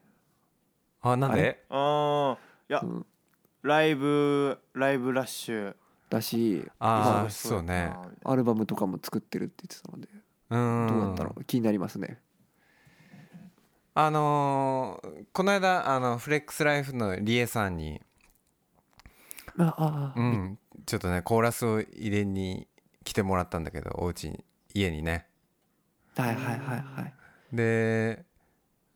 [1.01, 1.63] あなんで？
[1.69, 3.05] ああいや、うん。
[3.61, 5.75] ライブライブラッシュ
[6.09, 7.91] だしあそうね。
[8.23, 10.07] アルバムとかも作ってるって言ってたので
[10.49, 10.87] うん。
[10.87, 11.43] どうだったの？
[11.45, 12.19] 気になりますね。
[13.95, 18.01] あのーこの間あのフレックスライフのリエさんに、
[19.57, 22.67] あああうん、ちょっとねコーラスを入れに
[23.03, 24.43] 来てもらったんだけどお家に
[24.73, 25.25] 家にね。
[26.17, 27.13] はいはいはいはい。
[27.53, 28.25] で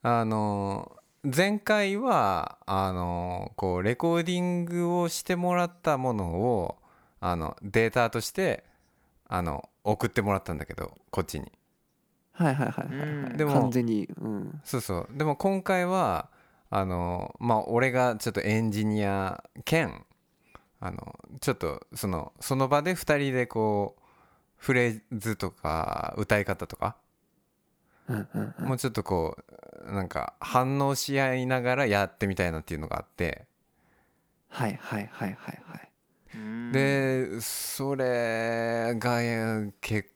[0.04, 6.78] あの前回はあのこうレコーディングをしてもらったものを
[7.22, 8.64] あのデータとして
[9.28, 11.52] あの送ってもらったんだけどこっちに。
[12.32, 13.10] はいはいはいはいはい。
[13.10, 13.38] うん。
[13.38, 14.08] でも完全に。
[14.22, 14.62] うん。
[14.64, 15.08] そうそう。
[15.12, 16.30] でも今回は
[16.70, 20.06] あのまあ俺がちょっとエンジニア兼
[20.80, 24.02] あのちょっとそのその場で2人でこう
[24.58, 26.96] フレーズとか歌い方とか
[28.08, 28.66] うんうんうん。
[28.68, 29.38] もうちょっとこ
[29.86, 33.46] うなんか反応し合いながらやってみたいなっていうのがあって。
[34.48, 35.82] はいはいはいはいはい。
[35.84, 35.89] うん
[36.72, 40.10] でそれがえー結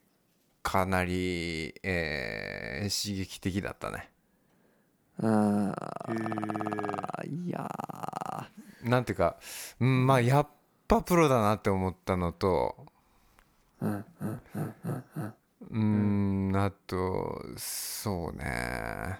[0.62, 4.10] かなり、えー刺激的だったね。
[5.20, 5.74] あ
[6.10, 6.93] へー。
[7.24, 8.49] ーや
[8.84, 9.38] なんていうか、
[9.80, 10.47] うん、まあやっ
[10.88, 15.04] ぱプロだなって思ったのとーうんうんうんうん
[15.72, 16.51] うん。
[16.51, 19.20] うんあとそうね。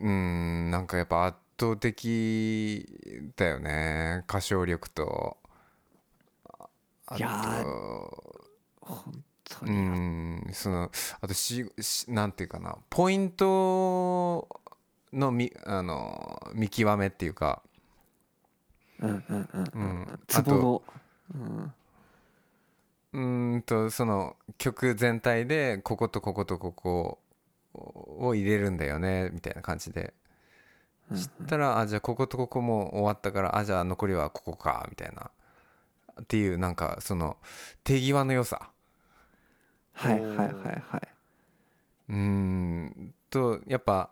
[0.00, 5.36] うんなんかやっぱ圧倒的だよね歌唱力と。
[5.41, 5.41] あ
[7.16, 7.64] いや
[8.80, 10.90] 本当うにんその
[11.20, 14.48] あとししなんていうかなポイント
[15.12, 17.62] のみあの見極めっていうか、
[19.00, 20.82] うんうんうんうん、ツボの。
[21.34, 21.74] うん。
[23.12, 27.18] うーんとその曲全体でこことこことここ
[27.76, 30.14] を入れるんだよねみたいな感じで。
[31.10, 35.30] うん知ったらあじゃあこことここも終わったからあじゃあ残りはここかみたいな
[36.20, 37.36] っていうなんかその
[37.84, 38.70] 手際の良さ。
[39.94, 40.48] はいはいはい
[40.90, 41.08] はい。
[42.08, 44.10] うーんとやっぱ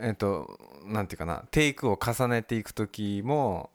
[0.00, 3.70] えっとなんていうかなテイクを重ねていく時も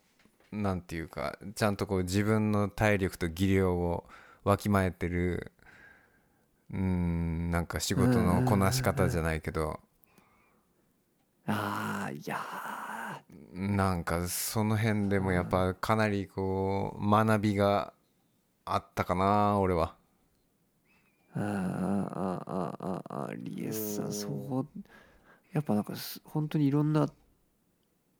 [0.52, 4.06] なんていうかちゃんとこう自分の体力と技量を
[4.46, 5.52] わきまえてる
[6.72, 9.80] うーんなんか仕事のこなし方じゃないけど。
[11.48, 12.38] ああいや
[13.54, 17.94] なんかその辺でもやっぱかなりこう学びが
[18.66, 19.96] あったかな俺は。
[21.36, 24.68] ーあーあーあーあーあーリエスさんそう。
[25.52, 27.08] やっぱなんかす本当にいろんな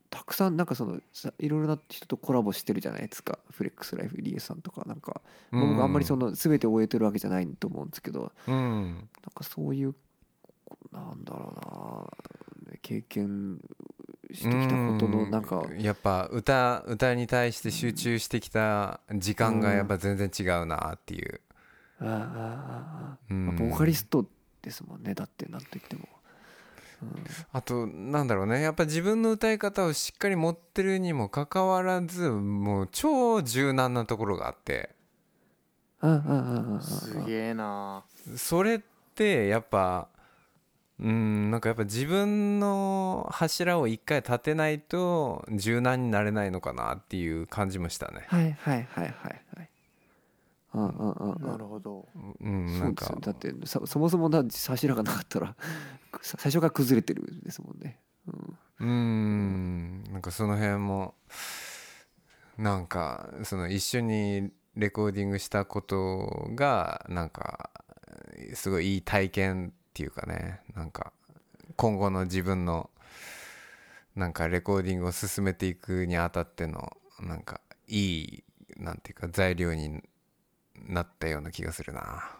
[0.10, 3.40] たくさんなんかそのさいろいろな人とコラボしてるじゃないですか。
[3.50, 4.84] フレックスライフリエスさんとか。
[4.86, 5.22] なんか、
[5.52, 8.32] まあ僕あんまりその全て終えてるわけじゃないと思うんですけど。
[8.48, 8.92] うん。
[8.94, 9.04] なん
[9.34, 9.96] かそういう
[10.92, 12.78] なんだろうな。
[12.82, 13.60] 経験
[14.34, 15.82] してきたことのなんかうん。
[15.82, 21.42] やっぱ歌歌に対して集中してきた時間がやっぱ全然違うなっていう、
[22.00, 23.46] あーあーあーうん。
[23.48, 24.26] まあボーカリスト
[24.62, 25.14] ですもんね。
[25.14, 26.08] だってなんと言っても、
[27.52, 28.62] あとなんだろうね。
[28.62, 34.96] やっぱ自分の歌い方をしっかり持ってるにもかかわらずもう超柔軟なところがあって。
[36.02, 36.82] うん、うんうんうんうん。
[36.82, 38.04] すげえな。
[38.36, 38.80] それっ
[39.16, 40.08] てやっぱ
[41.00, 48.26] うんなんかやっぱ自分の柱を一回立てないと柔軟になれないのかなっていう感じもしたね。
[48.28, 49.14] はいはいはいはい
[49.58, 49.70] はい。
[50.76, 51.48] うんうんうんうん。
[51.48, 52.08] なるほど。
[52.42, 53.06] うんなんか。
[53.06, 55.56] そうですよだってそそもそもだ柱がなかったら
[56.22, 60.04] さ最初から崩れてるんですもんね、うん、うーん。
[60.12, 61.16] なんかその辺も
[62.58, 67.72] なんかその一緒にレコーディングしたことがなんか
[68.54, 71.14] すごいいい体験っていうかねなんか
[71.76, 72.90] 今後の自分の
[74.16, 78.44] なんかレコーディングを進めていくにあたってのなんかいい
[78.78, 80.02] なんていうか材料に
[80.88, 82.32] なったような気がするな。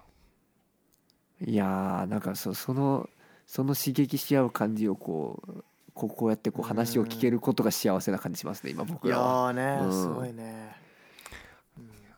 [1.46, 3.08] いやーなんかそその
[3.46, 9.52] その刺激し合う感じをこうこうこうやってこう話を聞けることが幸せな感じしますね今い僕やらは。
[9.52, 9.92] ーね、うん。
[9.92, 10.76] すごいね。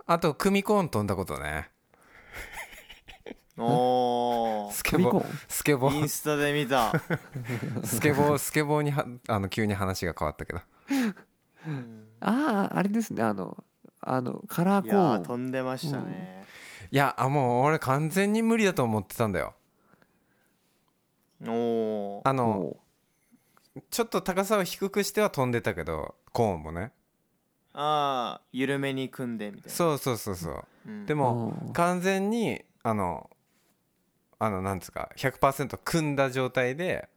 [0.05, 1.69] あと組コーン飛んだことね
[3.57, 5.25] おスケボー。
[5.47, 5.93] スケボー。
[5.93, 6.91] ーインスタで見た、
[7.83, 10.59] スケボースケボーにはあの急に話が変わったけど。
[11.67, 12.07] うん。
[12.19, 13.23] あああれですね。
[13.23, 13.63] あの
[14.01, 15.21] あのカラーコーン。
[15.21, 16.45] ー飛んでましたね、
[16.91, 19.53] いやあもう俺完全に無理だと思ってたんだよ。
[21.47, 22.77] おおあのお
[23.89, 26.91] ちょっと高さを低くしては飛んでたけどコーンもね。
[27.73, 29.71] ああ緩めに組んでみたいな。
[29.71, 30.65] そうそうそうそう。
[30.87, 31.05] うん。
[31.05, 31.73] でもうん。
[31.73, 33.31] 完全にあの
[34.37, 37.09] あのなんつうか100%組んだ状態で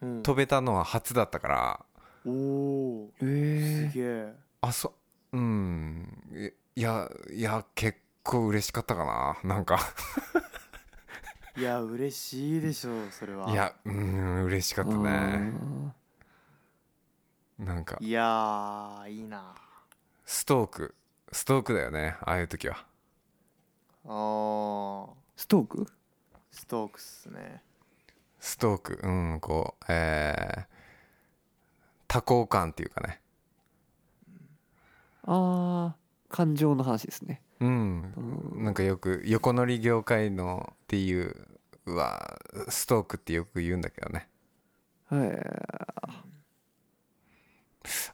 [0.00, 0.22] うん。
[0.24, 1.80] 飛べたのは初だったから。
[2.26, 4.32] おおえすげえ。
[4.60, 4.92] あそ
[5.32, 6.52] うん。
[6.74, 9.04] いやいや結構嬉しかったか
[9.44, 9.54] な。
[9.54, 9.78] なんか。
[11.56, 13.48] いや嬉しいでしょうそれは。
[13.48, 15.52] いやうん嬉しかったね。
[17.60, 17.98] なんか。
[18.00, 19.54] いやーいいな
[20.26, 20.94] ストーク。
[21.30, 22.84] ストークだよねああいう時は
[24.04, 25.10] あー。
[25.36, 25.86] ストーク？
[26.50, 27.62] ストークっすね。
[28.40, 29.00] ストーク。
[29.02, 30.64] うんこうえー
[32.08, 33.20] 多幸感っていうかね。
[35.24, 35.96] ああ
[36.28, 37.40] 感情の話ですね。
[37.60, 38.12] うん。
[38.56, 41.46] なんかよく横乗り業界のっていう
[41.86, 42.38] は
[42.68, 44.28] ストークってよく言うんだけどね。
[45.06, 45.30] はい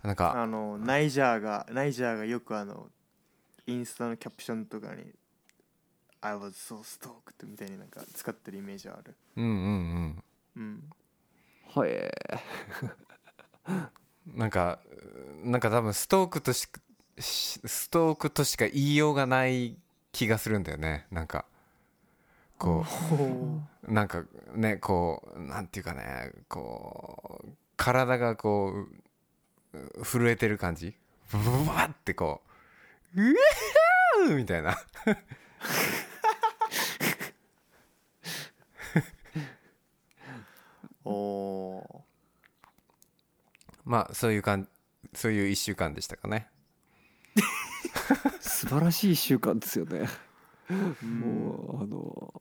[0.02, 2.88] なんかあのナイジャーがナイジャーがよくあの
[3.66, 5.12] インスタのキャプションとかに
[6.20, 9.14] 「I was so stoked」みたいになんか使ってるイメージある。
[9.36, 9.52] うんうん
[10.56, 10.60] うん。
[10.60, 10.90] うん。
[11.74, 11.90] はい
[14.34, 14.80] なんか
[15.42, 16.68] なんか多分ストークとし
[17.18, 19.76] しストークとしか言いようがない
[20.12, 21.06] 気がするんだよね。
[21.10, 21.44] なんか
[22.58, 22.84] こ
[23.86, 28.86] うなんかねこうなんていうかねこう体がこ
[29.72, 30.94] うう震えてる感じ。
[31.30, 32.40] ブワーってこ
[33.14, 34.78] ううわーみたいな
[41.08, 42.04] おお
[43.84, 44.68] まあそういうかん
[45.14, 46.48] そういう1週間でしたかね。
[48.40, 50.06] 素晴らしい1週間ですよね。
[50.70, 52.34] ーもうあの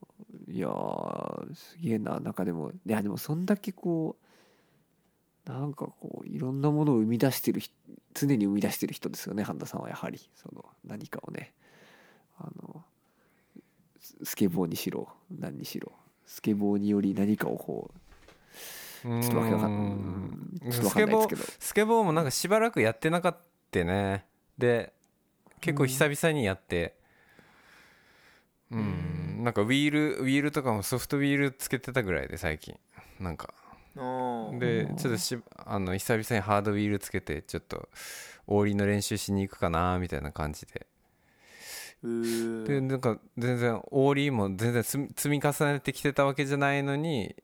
[0.46, 4.16] いやーすげえななんかでもいやでもそんだけこ
[5.46, 7.74] うなんかこういろんなものを生み出してる人
[8.12, 10.18] 常に生み出してる人ですよね半田さんはやはり。
[10.34, 11.54] その何かをね。
[12.36, 12.84] あの
[14.00, 15.92] ススケボーにしろ何にしろ。
[16.26, 18.07] スケボーにより何かをこう
[19.02, 19.70] ちょっとわけわかん
[20.64, 20.70] うん。
[20.70, 21.42] ちょっとわかんないですけど。
[21.58, 23.38] スケボーもなんかしばらくやってなかっ
[23.70, 24.24] たね
[24.56, 24.92] で
[25.60, 26.96] 結構久々にやって。
[28.70, 29.44] うん。
[29.44, 32.78] なんかウィールウィールとかもソフトウィールつけてたぐらいで最近。
[33.20, 33.52] なんか。
[34.58, 37.88] でちょっとしあの久々にハードウィールつけてちょっと
[38.46, 40.86] オーリーの練習しに行くかなみたいな感じで。
[42.00, 47.34] でなんか全然オーリーも全然積み重ねてきてたわけじゃないのに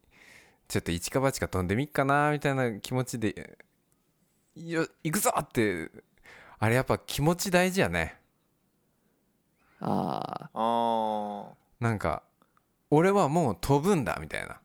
[0.68, 3.56] ちょっと一か八か飛んでみっかなみたいな気持ちで
[4.54, 5.90] よ行くぞって
[6.58, 8.18] あれやっぱ気持ち大事やね。
[9.80, 11.54] ああー。
[11.80, 12.22] なんか
[12.90, 14.60] 俺はもう飛ぶんだみたいな。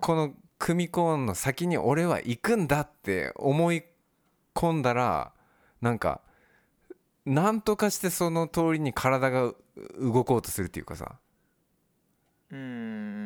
[0.00, 3.84] この組コーンの先に俺は行くんだって思い
[4.54, 5.32] 込んだら
[5.80, 6.20] なんか
[7.24, 9.56] なんとかしてその通りに体がう
[10.00, 11.18] 動こうとするっていうかさ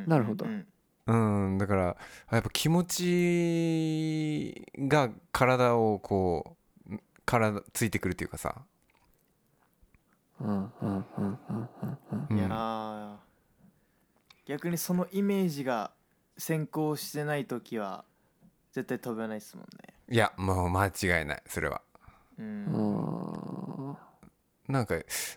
[0.06, 0.44] なるほど。
[0.46, 0.66] うん。
[1.06, 1.14] う
[1.54, 1.82] んだから
[2.30, 6.56] やっぱ気持ちが体をこ
[6.90, 8.66] う体ついてくるっていうかさ、あ
[10.40, 11.68] うんうんうんうん
[12.12, 12.28] うん。
[12.28, 12.38] うん。
[12.38, 13.16] いやー
[14.46, 15.92] 逆にそのイメージが
[16.36, 18.04] 先行してない時は
[18.72, 19.94] 絶対飛べないですもんね。
[20.10, 21.82] いやもう間違いないそれは。
[22.38, 23.96] ううんん。
[24.68, 24.94] なんか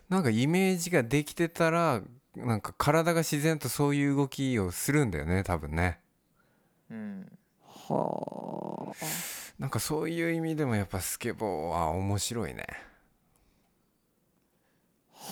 [0.08, 2.02] なんかイメージができてたら
[2.46, 6.00] なんか体が自然とそういう動きをするんだよね多分ね。
[6.90, 7.32] うん。
[7.62, 8.94] はあ。
[9.58, 12.66] なんかそういう意味でもやっぱスケボーは面白いね。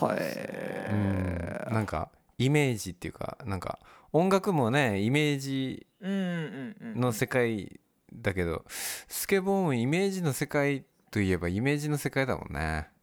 [0.00, 0.92] はい。
[0.92, 1.72] うん。
[1.72, 3.78] なんかイメージっていうかなんか
[4.12, 7.80] 音楽もねイメージの世界
[8.12, 8.64] だけど
[9.08, 12.60] スケボーもイメージの世界といえばイメージの世界だもんね。
[12.60, 12.95] はい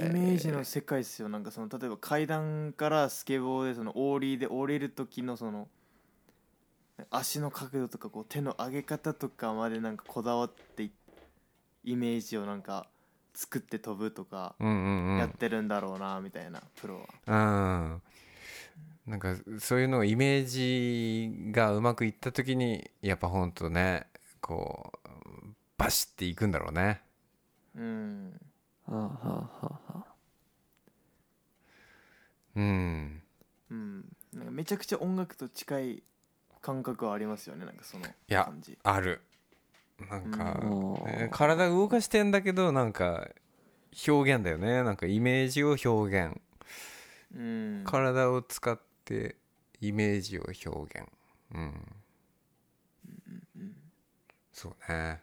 [0.00, 1.28] イメージの世界ですよ。
[1.28, 5.68] なんかその例えば階段からスケボーでそのオーリーで降りる時のその
[7.10, 10.90] 足の角度とかこう手の上げ方とかまでなんかこだわってい
[11.84, 12.88] イメージをなんか
[13.34, 17.06] 作って飛ぶとかやってるんだろうなみたいなプロは。
[17.26, 18.02] うん
[19.06, 24.06] なんかそういうのイメージがうまくいった時にやっぱほんとね
[24.40, 25.08] こう
[25.76, 27.00] バシッていくんだろうね。
[27.74, 28.32] うん。
[28.32, 28.49] は
[28.90, 30.14] あはあはあはあ。
[32.56, 33.22] うん。
[33.70, 34.16] うん。
[34.32, 36.02] なんかめちゃくちゃ音楽と近い
[36.60, 38.76] 感覚はありますよねなんかそのや感じ。
[38.82, 39.22] ある。
[40.10, 40.94] なんか、うん。
[41.04, 43.28] ね体動かしてんだけどなんか
[44.06, 44.82] 表現だよね。
[44.82, 46.40] なんかイメージを表現。
[47.34, 47.84] うん。
[47.84, 49.36] 体を使って
[49.80, 51.08] イメージを表現。
[51.54, 51.96] うん。
[54.52, 55.20] そうね。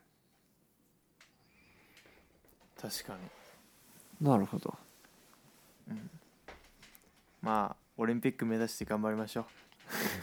[2.81, 3.19] 確かに
[4.21, 4.73] なるほど。
[7.41, 9.45] まあオリンピック目指して頑張りましょう。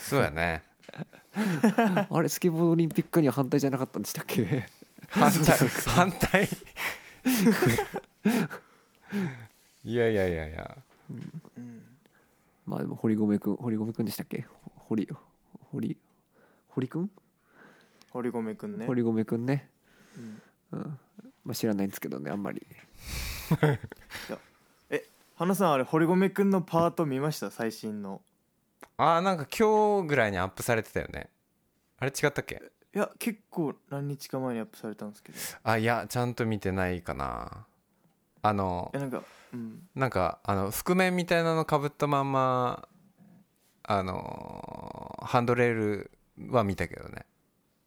[0.00, 0.62] そうやね。
[2.10, 4.66] あれスケボーオリンピックには反対じゃなかったんでしたっけ？
[5.08, 5.68] 反対。
[5.86, 6.48] 反対。
[9.84, 10.78] いやいやいやいや。
[11.56, 11.82] うん。
[12.66, 14.46] まあでも堀米くん堀米くんでしたっけ？
[14.88, 15.08] 堀
[15.70, 15.96] 堀
[16.68, 17.10] 堀くん？
[18.10, 18.86] 堀米くんね。
[18.86, 19.68] 堀米くんね。
[20.16, 20.40] うん。
[20.72, 20.98] うん。
[21.44, 22.64] まあ知らないんですけどねあんまり
[24.90, 27.50] え花さんあれ堀米くんのパート見ました？
[27.50, 28.22] 最新の。
[28.96, 31.28] あーなんか今日ぐらいにアップされてたよね。
[31.98, 32.62] あれ違ったっけ？
[32.94, 35.38] いや結構何日か前にアップされたんですけど。
[35.38, 37.66] いあいやちゃんと見てないかな。
[38.42, 39.22] あのやなんか
[39.52, 39.88] うん。
[39.94, 42.88] なんかあの覆面みたいなのかぶったまんま
[43.82, 46.10] あのハンドレール
[46.50, 47.26] は見たけどね。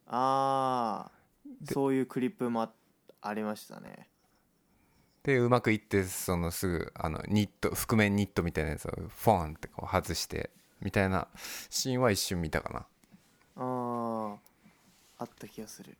[0.06, 1.12] ああ
[1.60, 2.72] でそういうクリップもあ
[3.20, 4.08] ありましたね
[5.28, 10.48] でうまくいってそのすぐあのニット覆面ニットみたいなやつをフォンってこう外して
[10.80, 11.28] みたいな
[11.68, 12.78] シーンは一瞬見たかな。
[13.56, 14.36] ああ
[15.18, 15.98] あった気がする。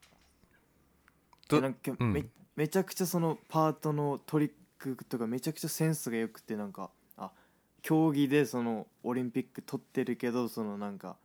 [1.61, 2.13] なんかうん。
[2.15, 2.25] め
[2.57, 7.31] めちゃくちゃそのパートのトリックとかめちゃくちゃセンスが良くてなんかあ
[7.83, 11.17] 競技でそのオリンピック取ってるけどそのなんか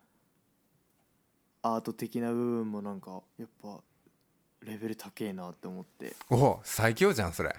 [1.62, 3.80] アート的な部分もなんかやっぱ
[4.62, 6.18] レベル高えなって思って。
[6.30, 7.56] おお最強じゃんそれ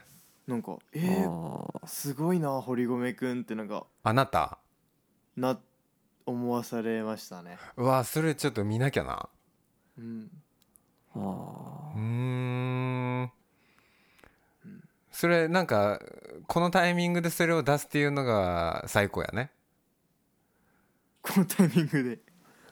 [0.47, 4.59] なんかえあー、ーすごいな堀米くんってなんかあなた？
[5.37, 5.59] な
[6.27, 7.59] 思わされましたね。
[7.77, 9.29] うわそれちょっと見なきゃな。
[9.99, 10.31] うん。
[11.17, 11.19] あ
[11.95, 13.33] うーん。
[15.11, 16.01] それなんか
[16.47, 19.51] このタイミングでそれを出すっていうのが最高やね。
[21.23, 22.19] このタイミングで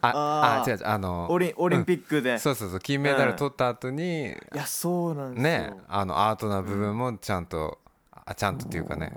[0.02, 7.78] ああ違う違うあのオリオリンピックで、そうそうそう金メダル取った後に、いやそうなんですよ、ねあのアートな部分もちゃんと、
[8.10, 9.12] あちゃんとっていうかね。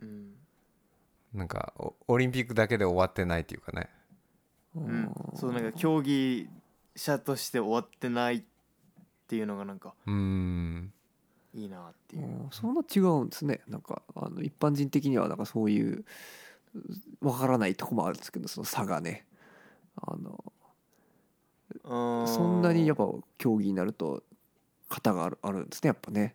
[0.00, 0.32] うん。
[1.34, 3.88] なんかおオリンピックだけで終わってないっていうかね。
[4.74, 6.48] うん、そうなんか競技
[6.96, 8.42] 者として終わってないっ
[9.28, 10.92] ていうのがなんかうーん。
[11.54, 12.48] いいなっていう、うん。
[12.50, 13.60] そんな違うんですね。
[13.68, 16.04] なんかあの一般人的にはなんかそういう
[17.20, 19.26] わからないとこもあるんですけどその差がね
[19.96, 20.44] あの
[21.84, 22.28] うん。
[22.28, 24.22] そんなにやっぱ競技になると
[24.88, 26.34] 型があるあるんですねやっぱね。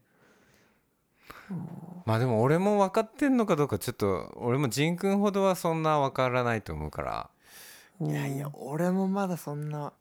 [2.05, 7.30] まあでも俺も分かってんのかどうかちょっと俺も仁君ほどはそんな分からないと思うから。
[7.99, 9.91] いやいや俺もまだそんな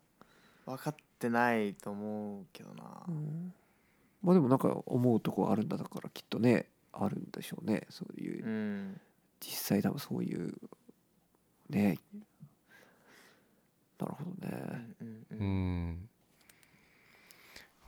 [0.66, 2.84] 分かってないと思うけどな。
[3.08, 3.54] うん。
[4.22, 8.44] まあでもなんか思うとこあるんだだからきっとねあるんでしょうねそういう。
[8.44, 9.00] うん。
[9.40, 10.54] 実際多分そういう
[11.68, 11.98] ね
[13.98, 14.94] なるほどね。
[15.00, 15.88] うんううん。
[15.90, 16.08] ん。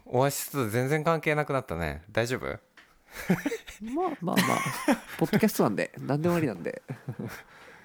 [0.06, 2.02] オアシスと全然関係なくなったね。
[2.10, 2.46] 大丈夫？
[2.46, 4.58] まあまあまあ。
[5.18, 6.82] ポッドキャストなんで何でもありなんで。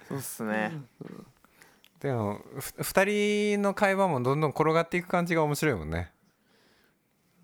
[0.07, 0.71] そうっすね。
[1.99, 6.11] でもふ2人の会話もどんどん転がっていく感じが面白いもんね。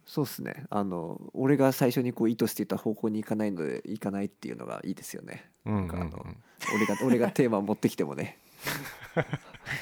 [0.06, 0.66] そうっすね。
[0.70, 5.52] あの俺が最初にこう意図していた方向に行かないので行かないっていうのがいいですよね。
[5.66, 6.44] うんあのん、
[6.76, 8.38] 俺が 俺がテーマを持ってきてもね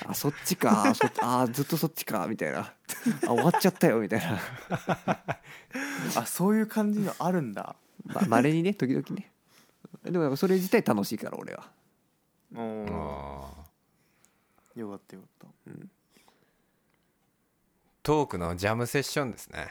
[0.06, 0.94] あそっちか。
[0.96, 2.28] そあずっとそっちか。
[2.28, 2.60] みたいな。
[2.60, 2.74] あ
[3.28, 4.40] 終わっちゃったよみたいな。
[6.16, 7.76] あそういう感じのあるんだ。
[8.28, 9.32] まれにね時々ね。
[10.04, 11.68] でもそれ自体楽しいから俺は。
[12.56, 12.88] おー。
[12.92, 14.80] あー。
[14.80, 15.48] よかったよかった。
[18.04, 19.68] トークのジャムセッションですね。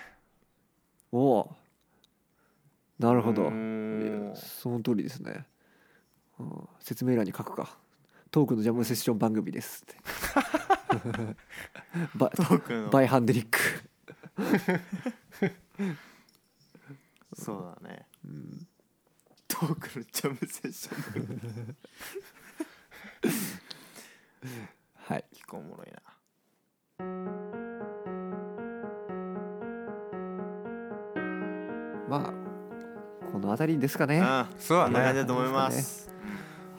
[1.12, 1.56] おお
[2.98, 3.44] なるほど。
[3.44, 4.36] うーん。
[4.36, 5.46] その通りですね、
[6.38, 7.76] うん、説明欄に書くか
[8.36, 9.96] トークのジャムセッション番組ですって。
[12.14, 12.90] バトークの。
[12.90, 13.58] バイハンデリック。
[17.34, 18.06] そうだね、
[19.48, 21.76] トークのジャムセッション
[24.96, 25.24] はい。
[25.32, 26.02] 結構おもろいな。
[32.06, 32.34] まあ
[33.32, 34.18] この辺りですかね。
[34.18, 34.90] うんそうだね。
[34.90, 36.05] こんな感じだと思います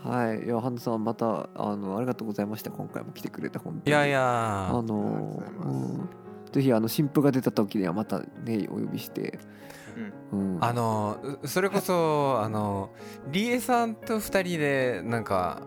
[0.08, 0.46] はい。
[0.46, 2.72] いやハンドさんまたあのありがとうございました。
[2.72, 3.84] 今回も来てくれて本当に。
[3.88, 5.68] いやいあやのありがとうございます。
[5.68, 5.72] う
[6.04, 6.10] ん。
[6.52, 9.38] ぜひあの新譜が出た時にはまたねお呼びして、
[10.32, 12.92] うん、あのうそれこそ あの
[13.32, 15.62] リエさんと2人でなんか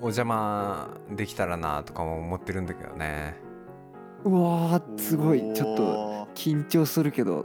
[0.00, 3.36] お邪魔できたらなとかも思ってるんだけどね。
[4.24, 5.52] うわーすごい。
[5.54, 7.44] ちょっとおー緊張するけど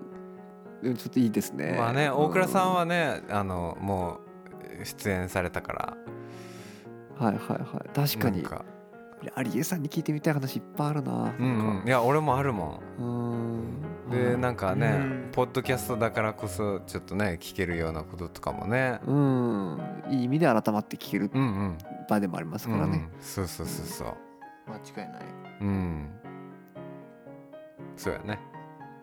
[0.82, 1.76] うんちょっといいですね。
[1.78, 4.23] まあねう大倉さんはねあのもう
[4.84, 5.98] 出演されたから。
[7.20, 7.90] はいはいはい。
[7.94, 8.44] 確かに。
[8.44, 8.66] なんか。
[9.36, 11.88] アリエさんに聞いてみたい話いっぱいあるなうんうん。
[11.88, 13.02] いや俺もあるもん。
[14.10, 14.12] うん。
[14.12, 15.30] でなんかねうん。
[15.32, 19.00] ポッドキャストだからこそちょっとね聞けるようなこととかもね。
[19.08, 19.80] うん。
[20.10, 21.78] いい意味で改まって聞けるうんうん。
[22.10, 24.08] 場でもありますうんからね、うんそうそうそうそう。
[24.68, 25.24] 間違いない。
[25.62, 26.10] うん。
[27.96, 28.40] そうやね。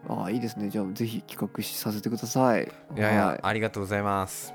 [0.09, 0.69] ああいいですね。
[0.69, 2.71] じゃあぜひ企画しさせてください。
[2.97, 3.41] いやいや、はい。
[3.43, 4.53] ありがとうございます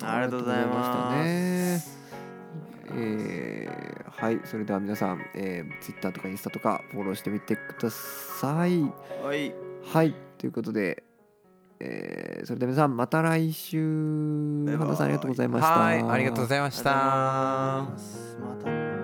[0.00, 2.02] ありがとうございましたね。
[2.94, 8.82] えーはいそれでは皆さん、えー、Twitter とかインスタとかフォローしてみてください。
[9.24, 9.52] はい。
[9.92, 10.14] はい。
[10.38, 11.02] ということで、
[11.80, 15.70] えーそれでは皆さんまた来週バイバイ花さんありがとうございました。
[15.72, 16.90] はいありがとうございました。
[16.90, 17.88] ま
[18.62, 18.70] た。
[18.70, 19.01] ね